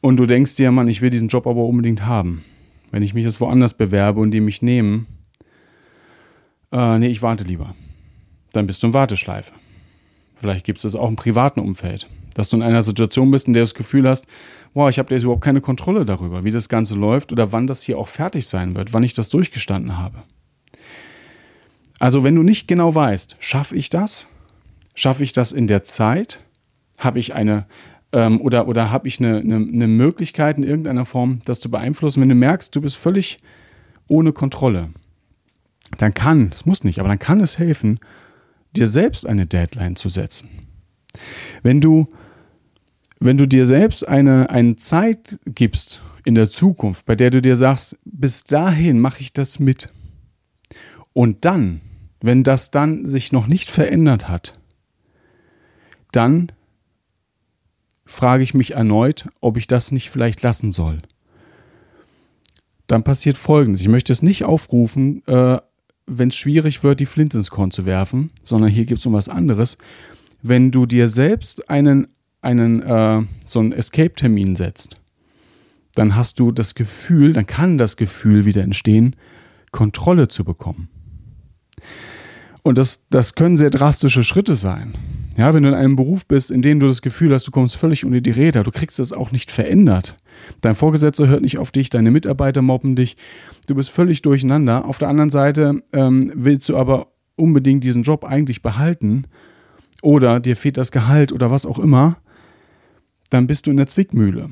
Und 0.00 0.16
du 0.16 0.26
denkst 0.26 0.56
dir, 0.56 0.72
Mann, 0.72 0.88
ich 0.88 1.00
will 1.00 1.10
diesen 1.10 1.28
Job 1.28 1.46
aber 1.46 1.64
unbedingt 1.64 2.04
haben. 2.04 2.44
Wenn 2.92 3.02
ich 3.02 3.14
mich 3.14 3.24
jetzt 3.24 3.40
woanders 3.40 3.74
bewerbe 3.74 4.20
und 4.20 4.30
die 4.30 4.40
mich 4.40 4.62
nehmen, 4.62 5.06
äh, 6.70 6.98
nee, 6.98 7.08
ich 7.08 7.22
warte 7.22 7.42
lieber. 7.42 7.74
Dann 8.52 8.66
bist 8.66 8.82
du 8.82 8.88
in 8.88 8.94
Warteschleife. 8.94 9.52
Vielleicht 10.36 10.64
gibt 10.66 10.78
es 10.78 10.82
das 10.82 10.94
auch 10.94 11.08
im 11.08 11.16
privaten 11.16 11.60
Umfeld. 11.60 12.06
Dass 12.34 12.50
du 12.50 12.56
in 12.56 12.62
einer 12.62 12.82
Situation 12.82 13.30
bist, 13.30 13.46
in 13.46 13.54
der 13.54 13.62
du 13.62 13.64
das 13.64 13.74
Gefühl 13.74 14.08
hast, 14.08 14.26
boah, 14.74 14.90
ich 14.90 14.98
habe 14.98 15.12
jetzt 15.12 15.22
überhaupt 15.22 15.42
keine 15.42 15.60
Kontrolle 15.60 16.04
darüber, 16.04 16.44
wie 16.44 16.50
das 16.50 16.68
Ganze 16.68 16.94
läuft 16.94 17.32
oder 17.32 17.50
wann 17.50 17.66
das 17.66 17.82
hier 17.82 17.98
auch 17.98 18.08
fertig 18.08 18.46
sein 18.46 18.74
wird, 18.74 18.92
wann 18.92 19.04
ich 19.04 19.14
das 19.14 19.30
durchgestanden 19.30 19.98
habe. 19.98 20.18
Also 21.98 22.24
wenn 22.24 22.34
du 22.34 22.42
nicht 22.42 22.68
genau 22.68 22.94
weißt, 22.94 23.36
schaffe 23.38 23.74
ich 23.74 23.88
das? 23.88 24.26
Schaffe 24.94 25.24
ich 25.24 25.32
das 25.32 25.52
in 25.52 25.66
der 25.66 25.82
Zeit? 25.82 26.44
Habe 26.98 27.18
ich 27.18 27.34
eine, 27.34 27.66
ähm, 28.12 28.40
oder, 28.40 28.68
oder 28.68 28.90
habe 28.90 29.08
ich 29.08 29.18
eine, 29.18 29.38
eine, 29.38 29.56
eine 29.56 29.88
Möglichkeit 29.88 30.58
in 30.58 30.64
irgendeiner 30.64 31.04
Form, 31.04 31.40
das 31.44 31.60
zu 31.60 31.70
beeinflussen? 31.70 32.20
Wenn 32.20 32.28
du 32.28 32.34
merkst, 32.34 32.74
du 32.74 32.80
bist 32.80 32.96
völlig 32.96 33.38
ohne 34.08 34.32
Kontrolle, 34.32 34.90
dann 35.98 36.14
kann, 36.14 36.50
es 36.52 36.66
muss 36.66 36.84
nicht, 36.84 36.98
aber 36.98 37.08
dann 37.08 37.18
kann 37.18 37.40
es 37.40 37.58
helfen, 37.58 38.00
dir 38.76 38.88
selbst 38.88 39.26
eine 39.26 39.46
Deadline 39.46 39.96
zu 39.96 40.08
setzen. 40.08 40.48
Wenn 41.62 41.80
du, 41.80 42.08
wenn 43.20 43.36
du 43.36 43.46
dir 43.46 43.66
selbst 43.66 44.06
eine, 44.06 44.50
eine 44.50 44.76
Zeit 44.76 45.38
gibst 45.46 46.00
in 46.24 46.34
der 46.34 46.50
Zukunft, 46.50 47.06
bei 47.06 47.16
der 47.16 47.30
du 47.30 47.42
dir 47.42 47.56
sagst, 47.56 47.98
bis 48.04 48.44
dahin 48.44 48.98
mache 48.98 49.20
ich 49.20 49.32
das 49.32 49.58
mit. 49.58 49.90
Und 51.12 51.44
dann, 51.44 51.80
wenn 52.20 52.42
das 52.42 52.70
dann 52.70 53.04
sich 53.04 53.32
noch 53.32 53.46
nicht 53.46 53.70
verändert 53.70 54.28
hat, 54.28 54.58
dann 56.12 56.52
frage 58.04 58.42
ich 58.42 58.54
mich 58.54 58.74
erneut, 58.74 59.26
ob 59.40 59.56
ich 59.56 59.66
das 59.66 59.92
nicht 59.92 60.10
vielleicht 60.10 60.42
lassen 60.42 60.70
soll. 60.70 60.98
Dann 62.86 63.04
passiert 63.04 63.38
Folgendes. 63.38 63.80
Ich 63.80 63.88
möchte 63.88 64.12
es 64.12 64.22
nicht 64.22 64.44
aufrufen, 64.44 65.22
äh, 65.26 65.58
wenn 66.06 66.28
es 66.28 66.36
schwierig 66.36 66.82
wird, 66.82 67.00
die 67.00 67.06
Flint 67.06 67.34
ins 67.34 67.50
Korn 67.50 67.70
zu 67.70 67.86
werfen, 67.86 68.32
sondern 68.42 68.70
hier 68.70 68.84
gibt 68.84 68.98
es 68.98 69.06
um 69.06 69.12
was 69.12 69.28
anderes. 69.28 69.78
Wenn 70.42 70.70
du 70.70 70.86
dir 70.86 71.08
selbst 71.08 71.70
einen, 71.70 72.08
einen 72.40 72.82
äh, 72.82 73.22
so 73.46 73.60
einen 73.60 73.72
Escape-Termin 73.72 74.56
setzt, 74.56 74.96
dann 75.94 76.16
hast 76.16 76.38
du 76.38 76.50
das 76.50 76.74
Gefühl, 76.74 77.32
dann 77.32 77.46
kann 77.46 77.78
das 77.78 77.96
Gefühl 77.96 78.44
wieder 78.44 78.62
entstehen, 78.62 79.14
Kontrolle 79.70 80.28
zu 80.28 80.44
bekommen. 80.44 80.88
Und 82.62 82.78
das, 82.78 83.04
das 83.10 83.34
können 83.34 83.56
sehr 83.56 83.70
drastische 83.70 84.22
Schritte 84.22 84.54
sein. 84.54 84.94
Ja, 85.36 85.54
wenn 85.54 85.62
du 85.62 85.70
in 85.70 85.74
einem 85.74 85.96
Beruf 85.96 86.26
bist, 86.26 86.50
in 86.50 86.62
dem 86.62 86.78
du 86.78 86.86
das 86.86 87.02
Gefühl 87.02 87.32
hast, 87.32 87.46
du 87.46 87.50
kommst 87.50 87.76
völlig 87.76 88.04
unter 88.04 88.20
die 88.20 88.30
Räder, 88.30 88.62
du 88.62 88.70
kriegst 88.70 88.98
das 88.98 89.12
auch 89.12 89.32
nicht 89.32 89.50
verändert. 89.50 90.14
Dein 90.60 90.74
Vorgesetzter 90.74 91.26
hört 91.26 91.42
nicht 91.42 91.58
auf 91.58 91.72
dich, 91.72 91.90
deine 91.90 92.10
Mitarbeiter 92.10 92.60
mobben 92.62 92.96
dich, 92.96 93.16
du 93.66 93.74
bist 93.74 93.90
völlig 93.90 94.22
durcheinander. 94.22 94.84
Auf 94.84 94.98
der 94.98 95.08
anderen 95.08 95.30
Seite 95.30 95.82
ähm, 95.92 96.30
willst 96.34 96.68
du 96.68 96.76
aber 96.76 97.08
unbedingt 97.34 97.82
diesen 97.82 98.02
Job 98.02 98.24
eigentlich 98.24 98.60
behalten 98.60 99.24
oder 100.02 100.38
dir 100.38 100.54
fehlt 100.54 100.76
das 100.76 100.92
Gehalt 100.92 101.32
oder 101.32 101.50
was 101.50 101.64
auch 101.64 101.78
immer, 101.78 102.16
dann 103.30 103.46
bist 103.46 103.66
du 103.66 103.70
in 103.70 103.78
der 103.78 103.86
Zwickmühle. 103.86 104.50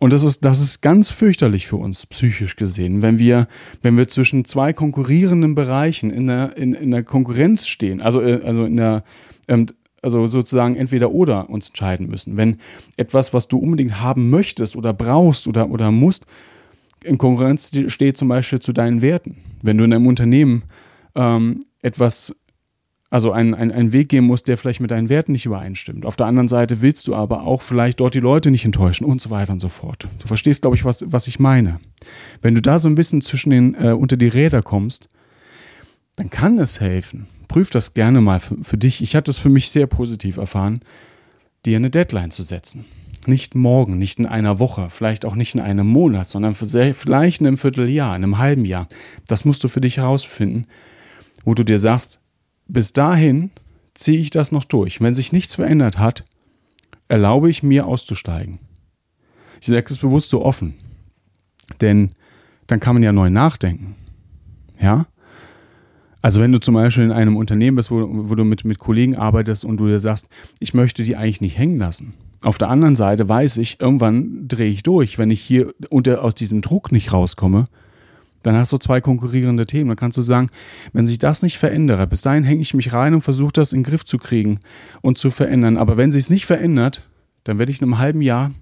Und 0.00 0.12
das 0.12 0.22
ist, 0.22 0.44
das 0.44 0.60
ist 0.60 0.80
ganz 0.80 1.10
fürchterlich 1.10 1.66
für 1.66 1.76
uns, 1.76 2.06
psychisch 2.06 2.56
gesehen, 2.56 3.02
wenn 3.02 3.18
wir, 3.18 3.48
wenn 3.82 3.96
wir 3.96 4.06
zwischen 4.06 4.44
zwei 4.44 4.72
konkurrierenden 4.72 5.54
Bereichen 5.54 6.10
in 6.10 6.28
der, 6.28 6.56
in, 6.56 6.72
in 6.74 6.90
der 6.92 7.02
Konkurrenz 7.02 7.66
stehen, 7.66 8.00
also, 8.00 8.22
äh, 8.22 8.40
also 8.44 8.64
in 8.64 8.76
der, 8.76 9.02
ähm, 9.48 9.66
also 10.00 10.26
sozusagen 10.28 10.76
entweder 10.76 11.10
oder 11.10 11.50
uns 11.50 11.68
entscheiden 11.68 12.08
müssen. 12.08 12.36
Wenn 12.36 12.58
etwas, 12.96 13.34
was 13.34 13.48
du 13.48 13.58
unbedingt 13.58 14.00
haben 14.00 14.30
möchtest 14.30 14.76
oder 14.76 14.92
brauchst 14.92 15.48
oder, 15.48 15.70
oder 15.70 15.90
musst, 15.90 16.24
in 17.02 17.18
Konkurrenz 17.18 17.72
steht 17.88 18.16
zum 18.16 18.28
Beispiel 18.28 18.60
zu 18.60 18.72
deinen 18.72 19.02
Werten. 19.02 19.36
Wenn 19.62 19.78
du 19.78 19.84
in 19.84 19.92
einem 19.92 20.06
Unternehmen 20.06 20.62
ähm, 21.14 21.64
etwas, 21.82 22.34
also 23.10 23.32
einen, 23.32 23.54
einen 23.54 23.92
Weg 23.92 24.10
gehen 24.10 24.24
musst, 24.24 24.48
der 24.48 24.58
vielleicht 24.58 24.80
mit 24.80 24.90
deinen 24.90 25.08
Werten 25.08 25.32
nicht 25.32 25.46
übereinstimmt. 25.46 26.04
Auf 26.04 26.16
der 26.16 26.26
anderen 26.26 26.48
Seite 26.48 26.82
willst 26.82 27.08
du 27.08 27.14
aber 27.14 27.42
auch 27.42 27.62
vielleicht 27.62 28.00
dort 28.00 28.14
die 28.14 28.20
Leute 28.20 28.50
nicht 28.50 28.66
enttäuschen 28.66 29.04
und 29.04 29.20
so 29.20 29.30
weiter 29.30 29.52
und 29.52 29.60
so 29.60 29.70
fort. 29.70 30.08
Du 30.18 30.26
verstehst, 30.26 30.62
glaube 30.62 30.76
ich, 30.76 30.84
was, 30.84 31.04
was 31.06 31.26
ich 31.26 31.38
meine. 31.38 31.80
Wenn 32.42 32.54
du 32.54 32.60
da 32.60 32.78
so 32.78 32.88
ein 32.88 32.94
bisschen 32.94 33.22
zwischen 33.22 33.50
den, 33.50 33.74
äh, 33.74 33.92
unter 33.92 34.16
die 34.16 34.28
Räder 34.28 34.62
kommst, 34.62 35.08
dann 36.16 36.28
kann 36.28 36.58
es 36.58 36.80
helfen, 36.80 37.28
prüf 37.46 37.70
das 37.70 37.94
gerne 37.94 38.20
mal 38.20 38.40
für, 38.40 38.62
für 38.62 38.76
dich. 38.76 39.02
Ich 39.02 39.16
hatte 39.16 39.30
es 39.30 39.38
für 39.38 39.48
mich 39.48 39.70
sehr 39.70 39.86
positiv 39.86 40.36
erfahren, 40.36 40.80
dir 41.64 41.76
eine 41.76 41.90
Deadline 41.90 42.30
zu 42.30 42.42
setzen. 42.42 42.84
Nicht 43.26 43.54
morgen, 43.54 43.98
nicht 43.98 44.18
in 44.18 44.26
einer 44.26 44.58
Woche, 44.58 44.88
vielleicht 44.90 45.24
auch 45.24 45.34
nicht 45.34 45.54
in 45.54 45.60
einem 45.60 45.86
Monat, 45.86 46.28
sondern 46.28 46.54
vielleicht 46.54 47.40
in 47.40 47.46
einem 47.46 47.58
Vierteljahr, 47.58 48.16
in 48.16 48.24
einem 48.24 48.38
halben 48.38 48.64
Jahr. 48.64 48.88
Das 49.26 49.44
musst 49.44 49.64
du 49.64 49.68
für 49.68 49.80
dich 49.80 49.98
herausfinden, 49.98 50.66
wo 51.44 51.54
du 51.54 51.64
dir 51.64 51.78
sagst, 51.78 52.20
bis 52.68 52.92
dahin 52.92 53.50
ziehe 53.94 54.20
ich 54.20 54.30
das 54.30 54.52
noch 54.52 54.64
durch. 54.64 55.00
Wenn 55.00 55.14
sich 55.14 55.32
nichts 55.32 55.56
verändert 55.56 55.98
hat, 55.98 56.24
erlaube 57.08 57.50
ich 57.50 57.62
mir 57.62 57.86
auszusteigen. 57.86 58.58
Ich 59.60 59.66
sage 59.66 59.86
es 59.88 59.98
bewusst 59.98 60.30
so 60.30 60.44
offen, 60.44 60.74
denn 61.80 62.10
dann 62.68 62.80
kann 62.80 62.94
man 62.94 63.02
ja 63.02 63.12
neu 63.12 63.30
nachdenken. 63.30 63.96
Ja? 64.80 65.06
Also 66.20 66.40
wenn 66.40 66.52
du 66.52 66.60
zum 66.60 66.74
Beispiel 66.74 67.04
in 67.04 67.12
einem 67.12 67.36
Unternehmen 67.36 67.76
bist, 67.76 67.90
wo, 67.90 68.06
wo 68.28 68.34
du 68.34 68.44
mit, 68.44 68.64
mit 68.64 68.78
Kollegen 68.78 69.16
arbeitest 69.16 69.64
und 69.64 69.78
du 69.78 69.86
dir 69.86 70.00
sagst, 70.00 70.28
ich 70.60 70.74
möchte 70.74 71.02
die 71.02 71.16
eigentlich 71.16 71.40
nicht 71.40 71.58
hängen 71.58 71.78
lassen. 71.78 72.12
Auf 72.42 72.58
der 72.58 72.68
anderen 72.68 72.96
Seite 72.96 73.28
weiß 73.28 73.56
ich, 73.56 73.80
irgendwann 73.80 74.46
drehe 74.46 74.70
ich 74.70 74.82
durch. 74.82 75.18
Wenn 75.18 75.30
ich 75.30 75.40
hier 75.40 75.72
unter, 75.90 76.22
aus 76.22 76.34
diesem 76.34 76.60
Druck 76.60 76.92
nicht 76.92 77.12
rauskomme, 77.12 77.66
dann 78.42 78.56
hast 78.56 78.72
du 78.72 78.78
zwei 78.78 79.00
konkurrierende 79.00 79.66
Themen. 79.66 79.88
Dann 79.88 79.96
kannst 79.96 80.16
du 80.18 80.22
sagen, 80.22 80.50
wenn 80.92 81.06
sich 81.06 81.18
das 81.18 81.42
nicht 81.42 81.58
verändert, 81.58 82.08
bis 82.10 82.22
dahin 82.22 82.44
hänge 82.44 82.62
ich 82.62 82.74
mich 82.74 82.92
rein 82.92 83.14
und 83.14 83.22
versuche 83.22 83.52
das 83.52 83.72
in 83.72 83.80
den 83.80 83.90
Griff 83.90 84.04
zu 84.04 84.18
kriegen 84.18 84.60
und 85.02 85.18
zu 85.18 85.30
verändern. 85.30 85.76
Aber 85.76 85.96
wenn 85.96 86.12
sich 86.12 86.24
es 86.24 86.30
nicht 86.30 86.46
verändert, 86.46 87.02
dann 87.44 87.58
werde 87.58 87.72
ich 87.72 87.80
in 87.80 87.84
einem 87.84 87.98
halben 87.98 88.22
Jahr 88.22 88.52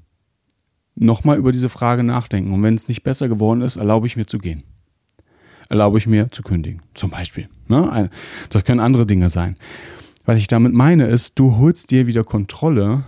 nochmal 0.94 1.38
über 1.38 1.52
diese 1.52 1.68
Frage 1.68 2.02
nachdenken. 2.02 2.52
Und 2.52 2.62
wenn 2.62 2.74
es 2.74 2.88
nicht 2.88 3.02
besser 3.02 3.28
geworden 3.28 3.60
ist, 3.60 3.76
erlaube 3.76 4.06
ich 4.06 4.16
mir 4.16 4.26
zu 4.26 4.38
gehen 4.38 4.62
erlaube 5.68 5.98
ich 5.98 6.06
mir 6.06 6.30
zu 6.30 6.42
kündigen. 6.42 6.82
Zum 6.94 7.10
Beispiel. 7.10 7.48
Ne? 7.68 8.10
Das 8.50 8.64
können 8.64 8.80
andere 8.80 9.06
Dinge 9.06 9.30
sein. 9.30 9.56
Was 10.24 10.38
ich 10.38 10.48
damit 10.48 10.72
meine 10.72 11.06
ist, 11.06 11.38
du 11.38 11.56
holst 11.56 11.90
dir 11.90 12.06
wieder 12.06 12.24
Kontrolle, 12.24 13.04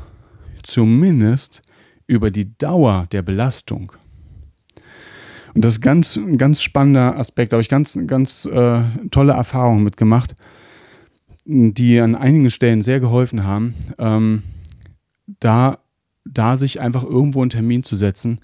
zumindest 0.62 1.62
über 2.06 2.30
die 2.30 2.56
Dauer 2.58 3.06
der 3.12 3.22
Belastung. 3.22 3.92
Das 5.60 5.74
ist 5.74 5.80
ganz, 5.80 6.16
ein 6.16 6.38
ganz 6.38 6.62
spannender 6.62 7.16
Aspekt. 7.16 7.52
Da 7.52 7.56
habe 7.56 7.62
ich 7.62 7.68
ganz, 7.68 7.98
ganz 8.06 8.44
äh, 8.44 8.82
tolle 9.10 9.32
Erfahrungen 9.32 9.82
mitgemacht, 9.82 10.36
die 11.44 11.98
an 11.98 12.14
einigen 12.14 12.50
Stellen 12.50 12.80
sehr 12.80 13.00
geholfen 13.00 13.44
haben, 13.44 13.74
ähm, 13.98 14.44
da, 15.40 15.78
da 16.24 16.56
sich 16.56 16.80
einfach 16.80 17.02
irgendwo 17.02 17.40
einen 17.40 17.50
Termin 17.50 17.82
zu 17.82 17.96
setzen 17.96 18.40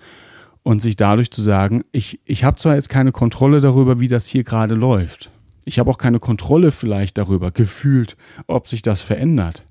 und 0.65 0.81
sich 0.81 0.97
dadurch 0.97 1.31
zu 1.31 1.41
sagen, 1.41 1.83
ich, 1.93 2.19
ich 2.25 2.43
habe 2.43 2.57
zwar 2.57 2.75
jetzt 2.75 2.89
keine 2.89 3.13
Kontrolle 3.13 3.61
darüber, 3.61 4.01
wie 4.01 4.09
das 4.09 4.27
hier 4.27 4.43
gerade 4.43 4.75
läuft. 4.75 5.31
Ich 5.65 5.79
habe 5.79 5.91
auch 5.91 5.99
keine 5.99 6.19
Kontrolle 6.19 6.73
vielleicht 6.73 7.17
darüber, 7.17 7.53
gefühlt, 7.53 8.17
ob 8.49 8.67
sich 8.67 8.83
das 8.83 9.03
verändert. 9.03 9.65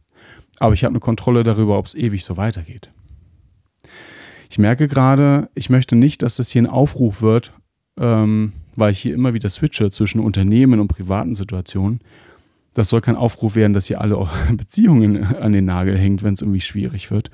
Aber 0.59 0.73
ich 0.73 0.83
habe 0.83 0.93
eine 0.93 0.99
Kontrolle 1.01 1.43
darüber, 1.43 1.77
ob 1.77 1.87
es 1.87 1.95
ewig 1.95 2.23
so 2.23 2.37
weitergeht. 2.37 2.89
Ich 4.53 4.59
merke 4.59 4.87
gerade, 4.87 5.49
ich 5.55 5.71
möchte 5.71 5.95
nicht, 5.95 6.21
dass 6.21 6.35
das 6.35 6.51
hier 6.51 6.61
ein 6.61 6.69
Aufruf 6.69 7.23
wird, 7.23 7.51
ähm, 7.99 8.53
weil 8.75 8.91
ich 8.91 8.99
hier 8.99 9.15
immer 9.15 9.33
wieder 9.33 9.49
switche 9.49 9.89
zwischen 9.89 10.19
Unternehmen 10.19 10.79
und 10.79 10.89
privaten 10.89 11.33
Situationen. 11.33 12.01
Das 12.75 12.89
soll 12.89 13.01
kein 13.01 13.15
Aufruf 13.15 13.55
werden, 13.55 13.73
dass 13.73 13.87
hier 13.87 13.99
alle 13.99 14.29
Beziehungen 14.55 15.23
an 15.23 15.53
den 15.53 15.65
Nagel 15.65 15.97
hängt, 15.97 16.21
wenn 16.21 16.35
es 16.35 16.41
irgendwie 16.41 16.61
schwierig 16.61 17.09
wird, 17.09 17.31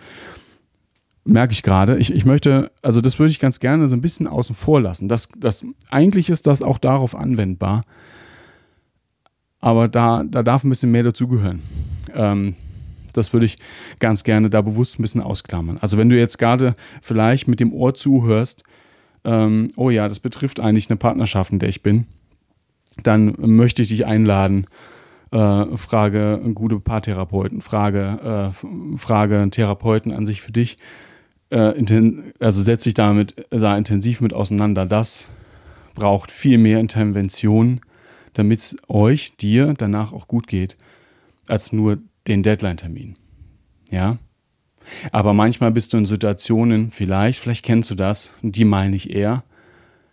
merke 1.25 1.51
ich 1.51 1.61
gerade. 1.61 1.97
Ich, 1.97 2.13
ich 2.13 2.23
möchte, 2.23 2.71
also 2.81 3.01
das 3.01 3.19
würde 3.19 3.31
ich 3.31 3.39
ganz 3.39 3.59
gerne 3.59 3.89
so 3.89 3.97
ein 3.97 4.01
bisschen 4.01 4.25
außen 4.25 4.55
vor 4.55 4.79
lassen. 4.79 5.09
Das, 5.09 5.27
das, 5.38 5.65
eigentlich 5.89 6.29
ist 6.29 6.47
das 6.47 6.61
auch 6.61 6.77
darauf 6.77 7.15
anwendbar. 7.15 7.83
Aber 9.59 9.89
da, 9.89 10.23
da 10.23 10.41
darf 10.41 10.63
ein 10.63 10.69
bisschen 10.69 10.91
mehr 10.91 11.03
dazugehören. 11.03 11.63
Ähm, 12.15 12.55
das 13.19 13.33
würde 13.33 13.45
ich 13.45 13.59
ganz 13.99 14.23
gerne 14.23 14.49
da 14.49 14.61
bewusst 14.61 14.99
ein 14.99 15.03
bisschen 15.03 15.21
ausklammern. 15.21 15.77
Also 15.79 15.97
wenn 15.97 16.09
du 16.09 16.17
jetzt 16.17 16.39
gerade 16.39 16.75
vielleicht 17.01 17.47
mit 17.47 17.59
dem 17.59 17.73
Ohr 17.73 17.93
zuhörst, 17.93 18.63
ähm, 19.23 19.69
oh 19.75 19.89
ja, 19.89 20.07
das 20.07 20.19
betrifft 20.19 20.59
eigentlich 20.59 20.89
eine 20.89 20.97
Partnerschaft, 20.97 21.51
in 21.51 21.59
der 21.59 21.69
ich 21.69 21.83
bin, 21.83 22.07
dann 23.03 23.35
möchte 23.38 23.81
ich 23.81 23.89
dich 23.89 24.05
einladen, 24.05 24.65
äh, 25.31 25.65
frage 25.77 26.41
gute 26.55 26.79
Paartherapeuten, 26.79 27.61
frage, 27.61 28.51
äh, 28.53 28.97
frage 28.97 29.47
Therapeuten 29.51 30.11
an 30.11 30.25
sich 30.25 30.41
für 30.41 30.51
dich, 30.51 30.77
äh, 31.49 31.73
also 32.39 32.61
setzt 32.61 32.83
sich 32.83 32.93
damit 32.93 33.35
sehr 33.51 33.77
intensiv 33.77 34.21
mit 34.21 34.33
auseinander. 34.33 34.85
Das 34.85 35.29
braucht 35.95 36.31
viel 36.31 36.57
mehr 36.57 36.79
Intervention, 36.79 37.81
damit 38.33 38.59
es 38.59 38.77
euch, 38.88 39.35
dir 39.38 39.73
danach 39.77 40.13
auch 40.13 40.27
gut 40.27 40.47
geht, 40.47 40.77
als 41.47 41.73
nur 41.73 41.97
den 42.27 42.43
Deadline-Termin. 42.43 43.15
Ja? 43.91 44.17
Aber 45.11 45.33
manchmal 45.33 45.71
bist 45.71 45.93
du 45.93 45.97
in 45.97 46.05
Situationen, 46.05 46.91
vielleicht, 46.91 47.39
vielleicht 47.39 47.65
kennst 47.65 47.89
du 47.89 47.95
das, 47.95 48.31
die 48.41 48.65
meine 48.65 48.95
ich 48.95 49.09
eher, 49.11 49.43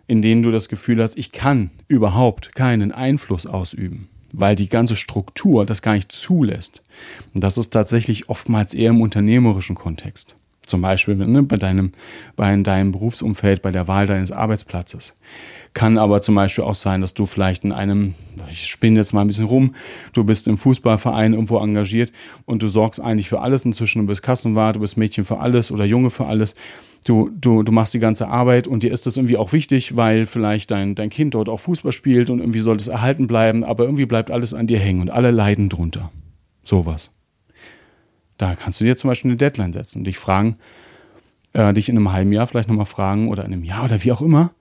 in 0.07 0.23
denen 0.23 0.43
du 0.43 0.51
das 0.51 0.69
Gefühl 0.69 1.03
hast, 1.03 1.17
ich 1.17 1.33
kann 1.33 1.71
überhaupt 1.89 2.55
keinen 2.55 2.93
Einfluss 2.93 3.47
ausüben, 3.47 4.07
weil 4.33 4.55
die 4.55 4.69
ganze 4.69 4.97
Struktur 4.97 5.67
das 5.67 5.83
gar 5.83 5.95
nicht 5.95 6.13
zulässt. 6.13 6.83
Und 7.35 7.43
das 7.43 7.59
ist 7.59 7.71
tatsächlich 7.71 8.29
oftmals 8.29 8.75
eher 8.75 8.91
im 8.91 9.01
unternehmerischen 9.01 9.75
Kontext. 9.77 10.37
Zum 10.67 10.83
Beispiel 10.83 11.15
ne, 11.15 11.43
bei, 11.43 11.57
deinem, 11.57 11.93
bei 12.35 12.55
deinem 12.57 12.93
Berufsumfeld, 12.93 13.63
bei 13.63 13.71
der 13.71 13.89
Wahl 13.89 14.07
deines 14.07 14.33
Arbeitsplatzes. 14.33 15.15
Kann 15.75 15.97
aber 15.97 16.23
zum 16.23 16.35
Beispiel 16.35 16.65
auch 16.65 16.75
sein, 16.75 17.01
dass 17.01 17.15
du 17.15 17.25
vielleicht 17.25 17.65
in 17.65 17.73
einem, 17.73 18.15
ich 18.51 18.67
spinne 18.69 18.97
jetzt 18.97 19.13
mal 19.13 19.21
ein 19.21 19.27
bisschen 19.29 19.45
rum, 19.45 19.75
du 20.13 20.25
bist 20.25 20.49
im 20.49 20.59
Fußballverein 20.59 21.35
irgendwo 21.35 21.59
engagiert 21.59 22.13
und 22.47 22.63
du 22.63 22.69
sorgst 22.69 23.01
eigentlich 23.01 23.29
für 23.29 23.41
alles 23.41 23.65
inzwischen. 23.65 24.03
Du 24.03 24.07
bist 24.07 24.23
Kassenwart, 24.23 24.77
du 24.77 24.81
bist 24.81 24.97
Mädchen 24.97 25.25
für 25.25 25.39
alles 25.39 25.71
oder 25.71 25.85
Junge 25.85 26.11
für 26.11 26.27
alles. 26.27 26.55
Du, 27.05 27.31
du, 27.41 27.63
du 27.63 27.71
machst 27.71 27.95
die 27.95 28.01
ganze 28.01 28.27
Arbeit 28.27 28.67
und 28.67 28.83
dir 28.83 28.93
ist 28.93 29.07
das 29.07 29.17
irgendwie 29.17 29.37
auch 29.37 29.53
wichtig, 29.53 29.95
weil 29.95 30.27
vielleicht 30.27 30.73
dein, 30.73 30.97
dein 30.97 31.11
Kind 31.11 31.35
dort 31.35 31.49
auch 31.49 31.61
Fußball 31.61 31.93
spielt 31.93 32.31
und 32.31 32.41
irgendwie 32.41 32.59
soll 32.59 32.77
es 32.77 32.89
erhalten 32.89 33.29
bleiben, 33.29 33.63
aber 33.63 33.85
irgendwie 33.85 34.07
bleibt 34.07 34.33
alles 34.33 34.53
an 34.55 34.67
dir 34.67 34.81
hängen 34.81 35.03
und 35.03 35.11
alle 35.11 35.31
leiden 35.31 35.69
drunter. 35.69 36.11
Sowas. 36.65 37.11
Da 38.39 38.55
kannst 38.55 38.81
du 38.81 38.85
dir 38.85 38.97
zum 38.97 39.09
Beispiel 39.09 39.31
eine 39.31 39.39
Deadline 39.39 39.73
setzen 39.73 39.99
und 39.99 40.05
dich 40.05 40.19
fragen, 40.19 40.57
äh, 41.53 41.73
dich 41.73 41.89
in 41.89 41.97
einem 41.97 42.13
halben 42.13 42.33
Jahr 42.33 42.47
vielleicht 42.47 42.69
nochmal 42.69 42.87
fragen 42.87 43.29
oder 43.29 43.45
in 43.45 43.53
einem 43.53 43.65
Jahr 43.65 43.85
oder 43.85 44.03
wie 44.05 44.13
auch 44.13 44.21
immer, 44.21 44.53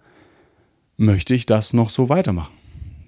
möchte 0.98 1.34
ich 1.34 1.46
das 1.46 1.74
noch 1.74 1.90
so 1.90 2.10
weitermachen? 2.10 2.54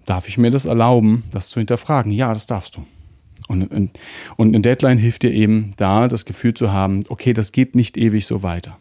Darf 0.05 0.27
ich 0.27 0.37
mir 0.37 0.51
das 0.51 0.65
erlauben, 0.65 1.23
das 1.31 1.49
zu 1.49 1.59
hinterfragen? 1.59 2.11
Ja, 2.11 2.33
das 2.33 2.47
darfst 2.47 2.75
du. 2.75 2.85
Und, 3.47 3.71
und, 3.71 3.97
und 4.35 4.47
eine 4.49 4.61
Deadline 4.61 4.97
hilft 4.97 5.23
dir 5.23 5.31
eben 5.31 5.71
da, 5.77 6.07
das 6.07 6.25
Gefühl 6.25 6.53
zu 6.53 6.71
haben, 6.71 7.03
okay, 7.09 7.33
das 7.33 7.51
geht 7.51 7.75
nicht 7.75 7.97
ewig 7.97 8.25
so 8.25 8.43
weiter. 8.43 8.77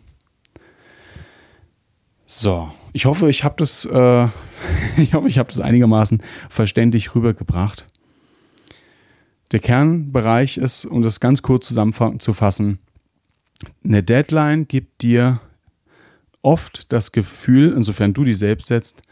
So, 2.26 2.72
ich 2.92 3.06
hoffe, 3.06 3.30
ich 3.30 3.44
habe 3.44 3.54
das, 3.58 3.84
äh, 3.84 4.28
ich 4.96 5.14
hoffe, 5.14 5.28
ich 5.28 5.38
habe 5.38 5.48
das 5.48 5.60
einigermaßen 5.60 6.20
verständlich 6.50 7.14
rübergebracht. 7.14 7.86
Der 9.52 9.60
Kernbereich 9.60 10.58
ist, 10.58 10.84
um 10.84 11.02
das 11.02 11.20
ganz 11.20 11.42
kurz 11.42 11.68
zusammenzufassen, 11.68 12.78
eine 13.84 14.02
Deadline 14.02 14.66
gibt 14.66 15.02
dir 15.02 15.40
oft 16.42 16.92
das 16.92 17.12
Gefühl, 17.12 17.72
insofern 17.76 18.12
du 18.12 18.24
die 18.24 18.34
selbst 18.34 18.68
setzt, 18.68 19.02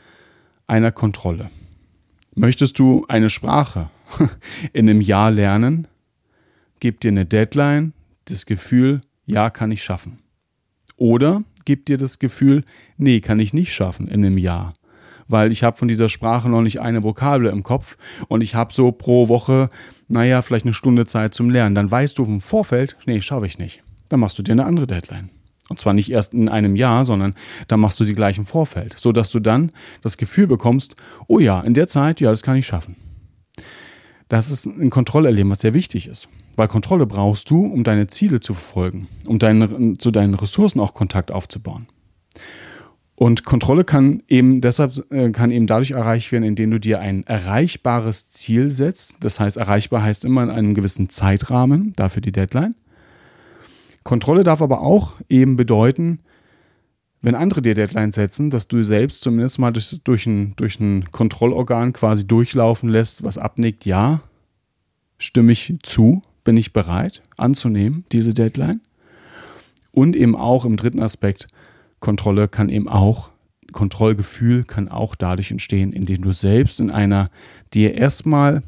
einer 0.66 0.92
Kontrolle. 0.92 1.50
Möchtest 2.34 2.78
du 2.78 3.04
eine 3.08 3.30
Sprache 3.30 3.90
in 4.72 4.88
einem 4.88 5.00
Jahr 5.00 5.30
lernen, 5.30 5.86
gibt 6.80 7.04
dir 7.04 7.08
eine 7.08 7.26
Deadline 7.26 7.92
das 8.26 8.46
Gefühl, 8.46 9.00
ja, 9.26 9.50
kann 9.50 9.70
ich 9.70 9.82
schaffen. 9.82 10.18
Oder 10.96 11.44
gibt 11.64 11.88
dir 11.88 11.96
das 11.96 12.18
Gefühl, 12.18 12.64
nee, 12.96 13.20
kann 13.20 13.38
ich 13.38 13.54
nicht 13.54 13.74
schaffen 13.74 14.08
in 14.08 14.24
einem 14.24 14.38
Jahr 14.38 14.74
weil 15.28 15.52
ich 15.52 15.64
habe 15.64 15.76
von 15.76 15.88
dieser 15.88 16.08
Sprache 16.08 16.48
noch 16.48 16.62
nicht 16.62 16.80
eine 16.80 17.02
Vokabel 17.02 17.48
im 17.48 17.62
Kopf 17.62 17.96
und 18.28 18.40
ich 18.40 18.54
habe 18.54 18.72
so 18.72 18.92
pro 18.92 19.28
Woche, 19.28 19.68
naja, 20.08 20.42
vielleicht 20.42 20.66
eine 20.66 20.74
Stunde 20.74 21.06
Zeit 21.06 21.34
zum 21.34 21.50
Lernen. 21.50 21.74
Dann 21.74 21.90
weißt 21.90 22.18
du 22.18 22.24
im 22.24 22.40
Vorfeld, 22.40 22.96
nee, 23.06 23.20
schaffe 23.20 23.46
ich 23.46 23.58
nicht. 23.58 23.80
Dann 24.08 24.20
machst 24.20 24.38
du 24.38 24.42
dir 24.42 24.52
eine 24.52 24.66
andere 24.66 24.86
Deadline. 24.86 25.30
Und 25.70 25.80
zwar 25.80 25.94
nicht 25.94 26.10
erst 26.10 26.34
in 26.34 26.48
einem 26.48 26.76
Jahr, 26.76 27.04
sondern 27.04 27.34
dann 27.68 27.80
machst 27.80 27.98
du 27.98 28.04
sie 28.04 28.12
gleich 28.12 28.36
im 28.36 28.44
Vorfeld, 28.44 28.94
sodass 28.98 29.30
du 29.30 29.40
dann 29.40 29.72
das 30.02 30.18
Gefühl 30.18 30.46
bekommst, 30.46 30.94
oh 31.26 31.38
ja, 31.38 31.60
in 31.62 31.72
der 31.72 31.88
Zeit, 31.88 32.20
ja, 32.20 32.30
das 32.30 32.42
kann 32.42 32.56
ich 32.56 32.66
schaffen. 32.66 32.96
Das 34.28 34.50
ist 34.50 34.66
ein 34.66 34.90
Kontrollerleben, 34.90 35.50
was 35.50 35.60
sehr 35.60 35.74
wichtig 35.74 36.06
ist. 36.06 36.28
Weil 36.56 36.68
Kontrolle 36.68 37.06
brauchst 37.06 37.50
du, 37.50 37.64
um 37.64 37.82
deine 37.82 38.06
Ziele 38.06 38.40
zu 38.40 38.54
verfolgen, 38.54 39.08
um 39.26 39.38
deine, 39.38 39.98
zu 39.98 40.10
deinen 40.10 40.34
Ressourcen 40.34 40.80
auch 40.80 40.94
Kontakt 40.94 41.32
aufzubauen. 41.32 41.88
Und 43.16 43.44
Kontrolle 43.44 43.84
kann 43.84 44.22
eben 44.28 44.60
deshalb 44.60 44.92
äh, 45.12 45.30
kann 45.30 45.52
eben 45.52 45.68
dadurch 45.68 45.92
erreicht 45.92 46.32
werden, 46.32 46.42
indem 46.44 46.72
du 46.72 46.80
dir 46.80 46.98
ein 47.00 47.24
erreichbares 47.24 48.30
Ziel 48.30 48.70
setzt. 48.70 49.16
Das 49.20 49.38
heißt, 49.38 49.56
erreichbar 49.56 50.02
heißt 50.02 50.24
immer 50.24 50.42
in 50.42 50.50
einem 50.50 50.74
gewissen 50.74 51.10
Zeitrahmen, 51.10 51.92
dafür 51.94 52.22
die 52.22 52.32
Deadline. 52.32 52.74
Kontrolle 54.02 54.42
darf 54.42 54.60
aber 54.60 54.80
auch 54.80 55.14
eben 55.28 55.56
bedeuten, 55.56 56.20
wenn 57.22 57.34
andere 57.34 57.62
dir 57.62 57.74
Deadlines 57.74 58.16
setzen, 58.16 58.50
dass 58.50 58.68
du 58.68 58.82
selbst 58.82 59.22
zumindest 59.22 59.58
mal 59.58 59.70
durch, 59.70 59.98
durch, 60.04 60.26
ein, 60.26 60.54
durch 60.56 60.78
ein 60.78 61.10
Kontrollorgan 61.10 61.94
quasi 61.94 62.26
durchlaufen 62.26 62.90
lässt, 62.90 63.22
was 63.22 63.38
abnickt, 63.38 63.86
ja, 63.86 64.20
stimme 65.18 65.52
ich 65.52 65.74
zu, 65.82 66.20
bin 66.44 66.58
ich 66.58 66.74
bereit 66.74 67.22
anzunehmen, 67.38 68.04
diese 68.12 68.34
Deadline. 68.34 68.82
Und 69.90 70.16
eben 70.16 70.36
auch 70.36 70.66
im 70.66 70.76
dritten 70.76 71.00
Aspekt, 71.00 71.46
Kontrolle 72.04 72.48
kann 72.48 72.68
eben 72.68 72.86
auch, 72.86 73.30
Kontrollgefühl 73.72 74.64
kann 74.64 74.88
auch 74.88 75.14
dadurch 75.14 75.50
entstehen, 75.50 75.92
indem 75.92 76.20
du 76.20 76.32
selbst 76.32 76.78
in 76.78 76.90
einer 76.90 77.30
dir 77.72 77.94
erstmal 77.94 78.62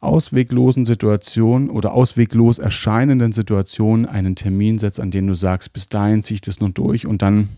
ausweglosen 0.00 0.84
Situation 0.84 1.70
oder 1.70 1.92
ausweglos 1.92 2.58
erscheinenden 2.58 3.32
Situation 3.32 4.06
einen 4.06 4.34
Termin 4.34 4.80
setzt, 4.80 4.98
an 4.98 5.12
dem 5.12 5.28
du 5.28 5.34
sagst, 5.34 5.72
bis 5.72 5.88
dahin 5.88 6.24
ziehe 6.24 6.34
ich 6.34 6.40
das 6.40 6.58
nur 6.58 6.70
durch 6.70 7.06
und 7.06 7.22
dann 7.22 7.48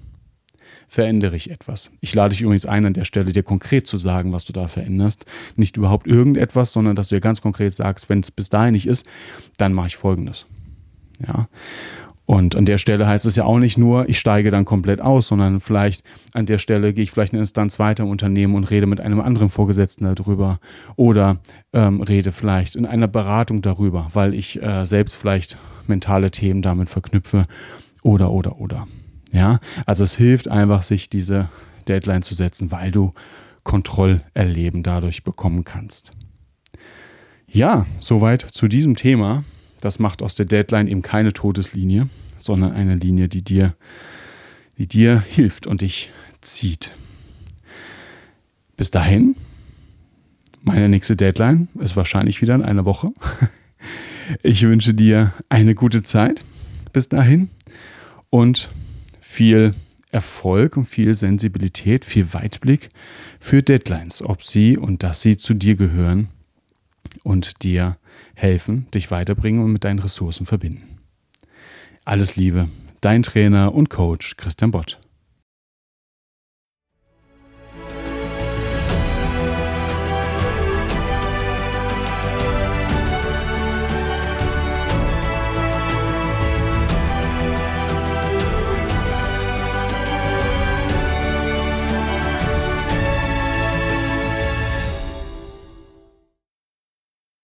verändere 0.87 1.37
ich 1.37 1.51
etwas. 1.51 1.91
Ich 2.01 2.15
lade 2.15 2.31
dich 2.31 2.43
übrigens 2.43 2.67
ein, 2.67 2.85
an 2.85 2.93
der 2.93 3.05
Stelle 3.05 3.33
dir 3.33 3.43
konkret 3.43 3.87
zu 3.87 3.97
sagen, 3.97 4.33
was 4.33 4.45
du 4.45 4.53
da 4.53 4.69
veränderst. 4.69 5.25
Nicht 5.57 5.79
überhaupt 5.79 6.07
irgendetwas, 6.07 6.73
sondern 6.73 6.95
dass 6.95 7.09
du 7.09 7.15
dir 7.15 7.21
ganz 7.23 7.41
konkret 7.41 7.73
sagst, 7.73 8.11
wenn 8.11 8.21
es 8.21 8.31
bis 8.31 8.51
dahin 8.51 8.75
nicht 8.75 8.87
ist, 8.87 9.07
dann 9.57 9.73
mache 9.73 9.89
ich 9.89 9.97
Folgendes. 9.97 10.45
Ja. 11.27 11.49
Und 12.31 12.55
an 12.55 12.65
der 12.65 12.79
Stelle 12.79 13.09
heißt 13.09 13.27
es 13.27 13.35
ja 13.35 13.43
auch 13.43 13.59
nicht 13.59 13.77
nur, 13.77 14.09
ich 14.09 14.21
steige 14.21 14.53
dann 14.53 14.65
komplett 14.65 15.01
aus, 15.01 15.27
sondern 15.27 15.59
vielleicht 15.59 16.05
an 16.33 16.47
der 16.47 16.61
Stelle 16.61 16.93
gehe 16.95 17.03
ich 17.03 17.11
vielleicht 17.11 17.33
eine 17.33 17.41
Instanz 17.41 17.81
weiter 17.81 18.05
im 18.05 18.09
Unternehmen 18.09 18.55
und 18.55 18.71
rede 18.71 18.87
mit 18.87 19.01
einem 19.01 19.21
anderen 19.21 19.49
Vorgesetzten 19.49 20.05
darüber 20.15 20.61
oder 20.95 21.39
ähm, 21.73 22.01
rede 22.01 22.31
vielleicht 22.31 22.77
in 22.77 22.87
einer 22.87 23.09
Beratung 23.09 23.63
darüber, 23.63 24.11
weil 24.13 24.35
ich 24.35 24.63
äh, 24.63 24.87
selbst 24.87 25.17
vielleicht 25.17 25.59
mentale 25.89 26.31
Themen 26.31 26.63
damit 26.63 26.89
verknüpfe 26.89 27.47
oder 28.05 28.31
oder 28.31 28.61
oder. 28.61 28.87
Ja, 29.33 29.59
also 29.85 30.05
es 30.05 30.17
hilft 30.17 30.47
einfach, 30.47 30.85
sich 30.85 31.11
diese 31.11 31.49
Deadline 31.89 32.23
zu 32.23 32.37
setzen, 32.37 32.71
weil 32.71 32.93
du 32.93 33.11
Kontrollerleben 33.65 34.85
dadurch 34.85 35.25
bekommen 35.25 35.65
kannst. 35.65 36.13
Ja, 37.49 37.87
soweit 37.99 38.43
zu 38.43 38.69
diesem 38.69 38.95
Thema. 38.95 39.43
Das 39.81 39.99
macht 39.99 40.23
aus 40.23 40.35
der 40.35 40.47
Deadline 40.47 40.89
eben 40.89 41.03
keine 41.03 41.33
Todeslinie, 41.33 42.09
sondern 42.39 42.73
eine 42.73 42.97
Linie, 42.97 43.29
die 43.29 43.43
dir, 43.43 43.75
die 44.79 44.87
dir 44.87 45.21
hilft 45.21 45.67
und 45.67 45.81
dich 45.83 46.11
zieht. 46.41 46.93
Bis 48.77 48.91
dahin, 48.91 49.37
meine 50.63 50.89
nächste 50.89 51.17
Deadline 51.17 51.69
ist 51.81 51.97
wahrscheinlich 51.97 52.43
wieder 52.43 52.55
in 52.55 52.63
einer 52.63 52.85
Woche. 52.85 53.09
Ich 54.45 54.63
wünsche 54.63 54.95
dir 54.95 55.35
eine 55.49 55.75
gute 55.75 56.05
Zeit 56.05 56.45
bis 56.93 57.09
dahin 57.09 57.51
und 58.31 58.71
viel 59.21 59.75
Erfolg 60.13 60.77
und 60.77 60.85
viel 60.85 61.17
Sensibilität, 61.17 62.05
viel 62.05 62.33
Weitblick 62.33 62.91
für 63.41 63.61
Deadlines, 63.61 64.23
ob 64.23 64.45
sie 64.45 64.79
und 64.79 65.03
dass 65.03 65.21
sie 65.21 65.37
zu 65.37 65.55
dir 65.55 65.75
gehören 65.75 66.29
und 67.25 67.63
dir 67.63 67.97
helfen, 68.35 68.87
dich 68.93 69.11
weiterbringen 69.11 69.63
und 69.63 69.73
mit 69.73 69.85
deinen 69.85 69.99
Ressourcen 69.99 70.47
verbinden. 70.47 70.99
Alles 72.05 72.37
Liebe, 72.37 72.69
dein 73.01 73.23
Trainer 73.23 73.75
und 73.75 73.91
Coach 73.91 74.37
Christian 74.37 74.71
Bott. 74.71 75.01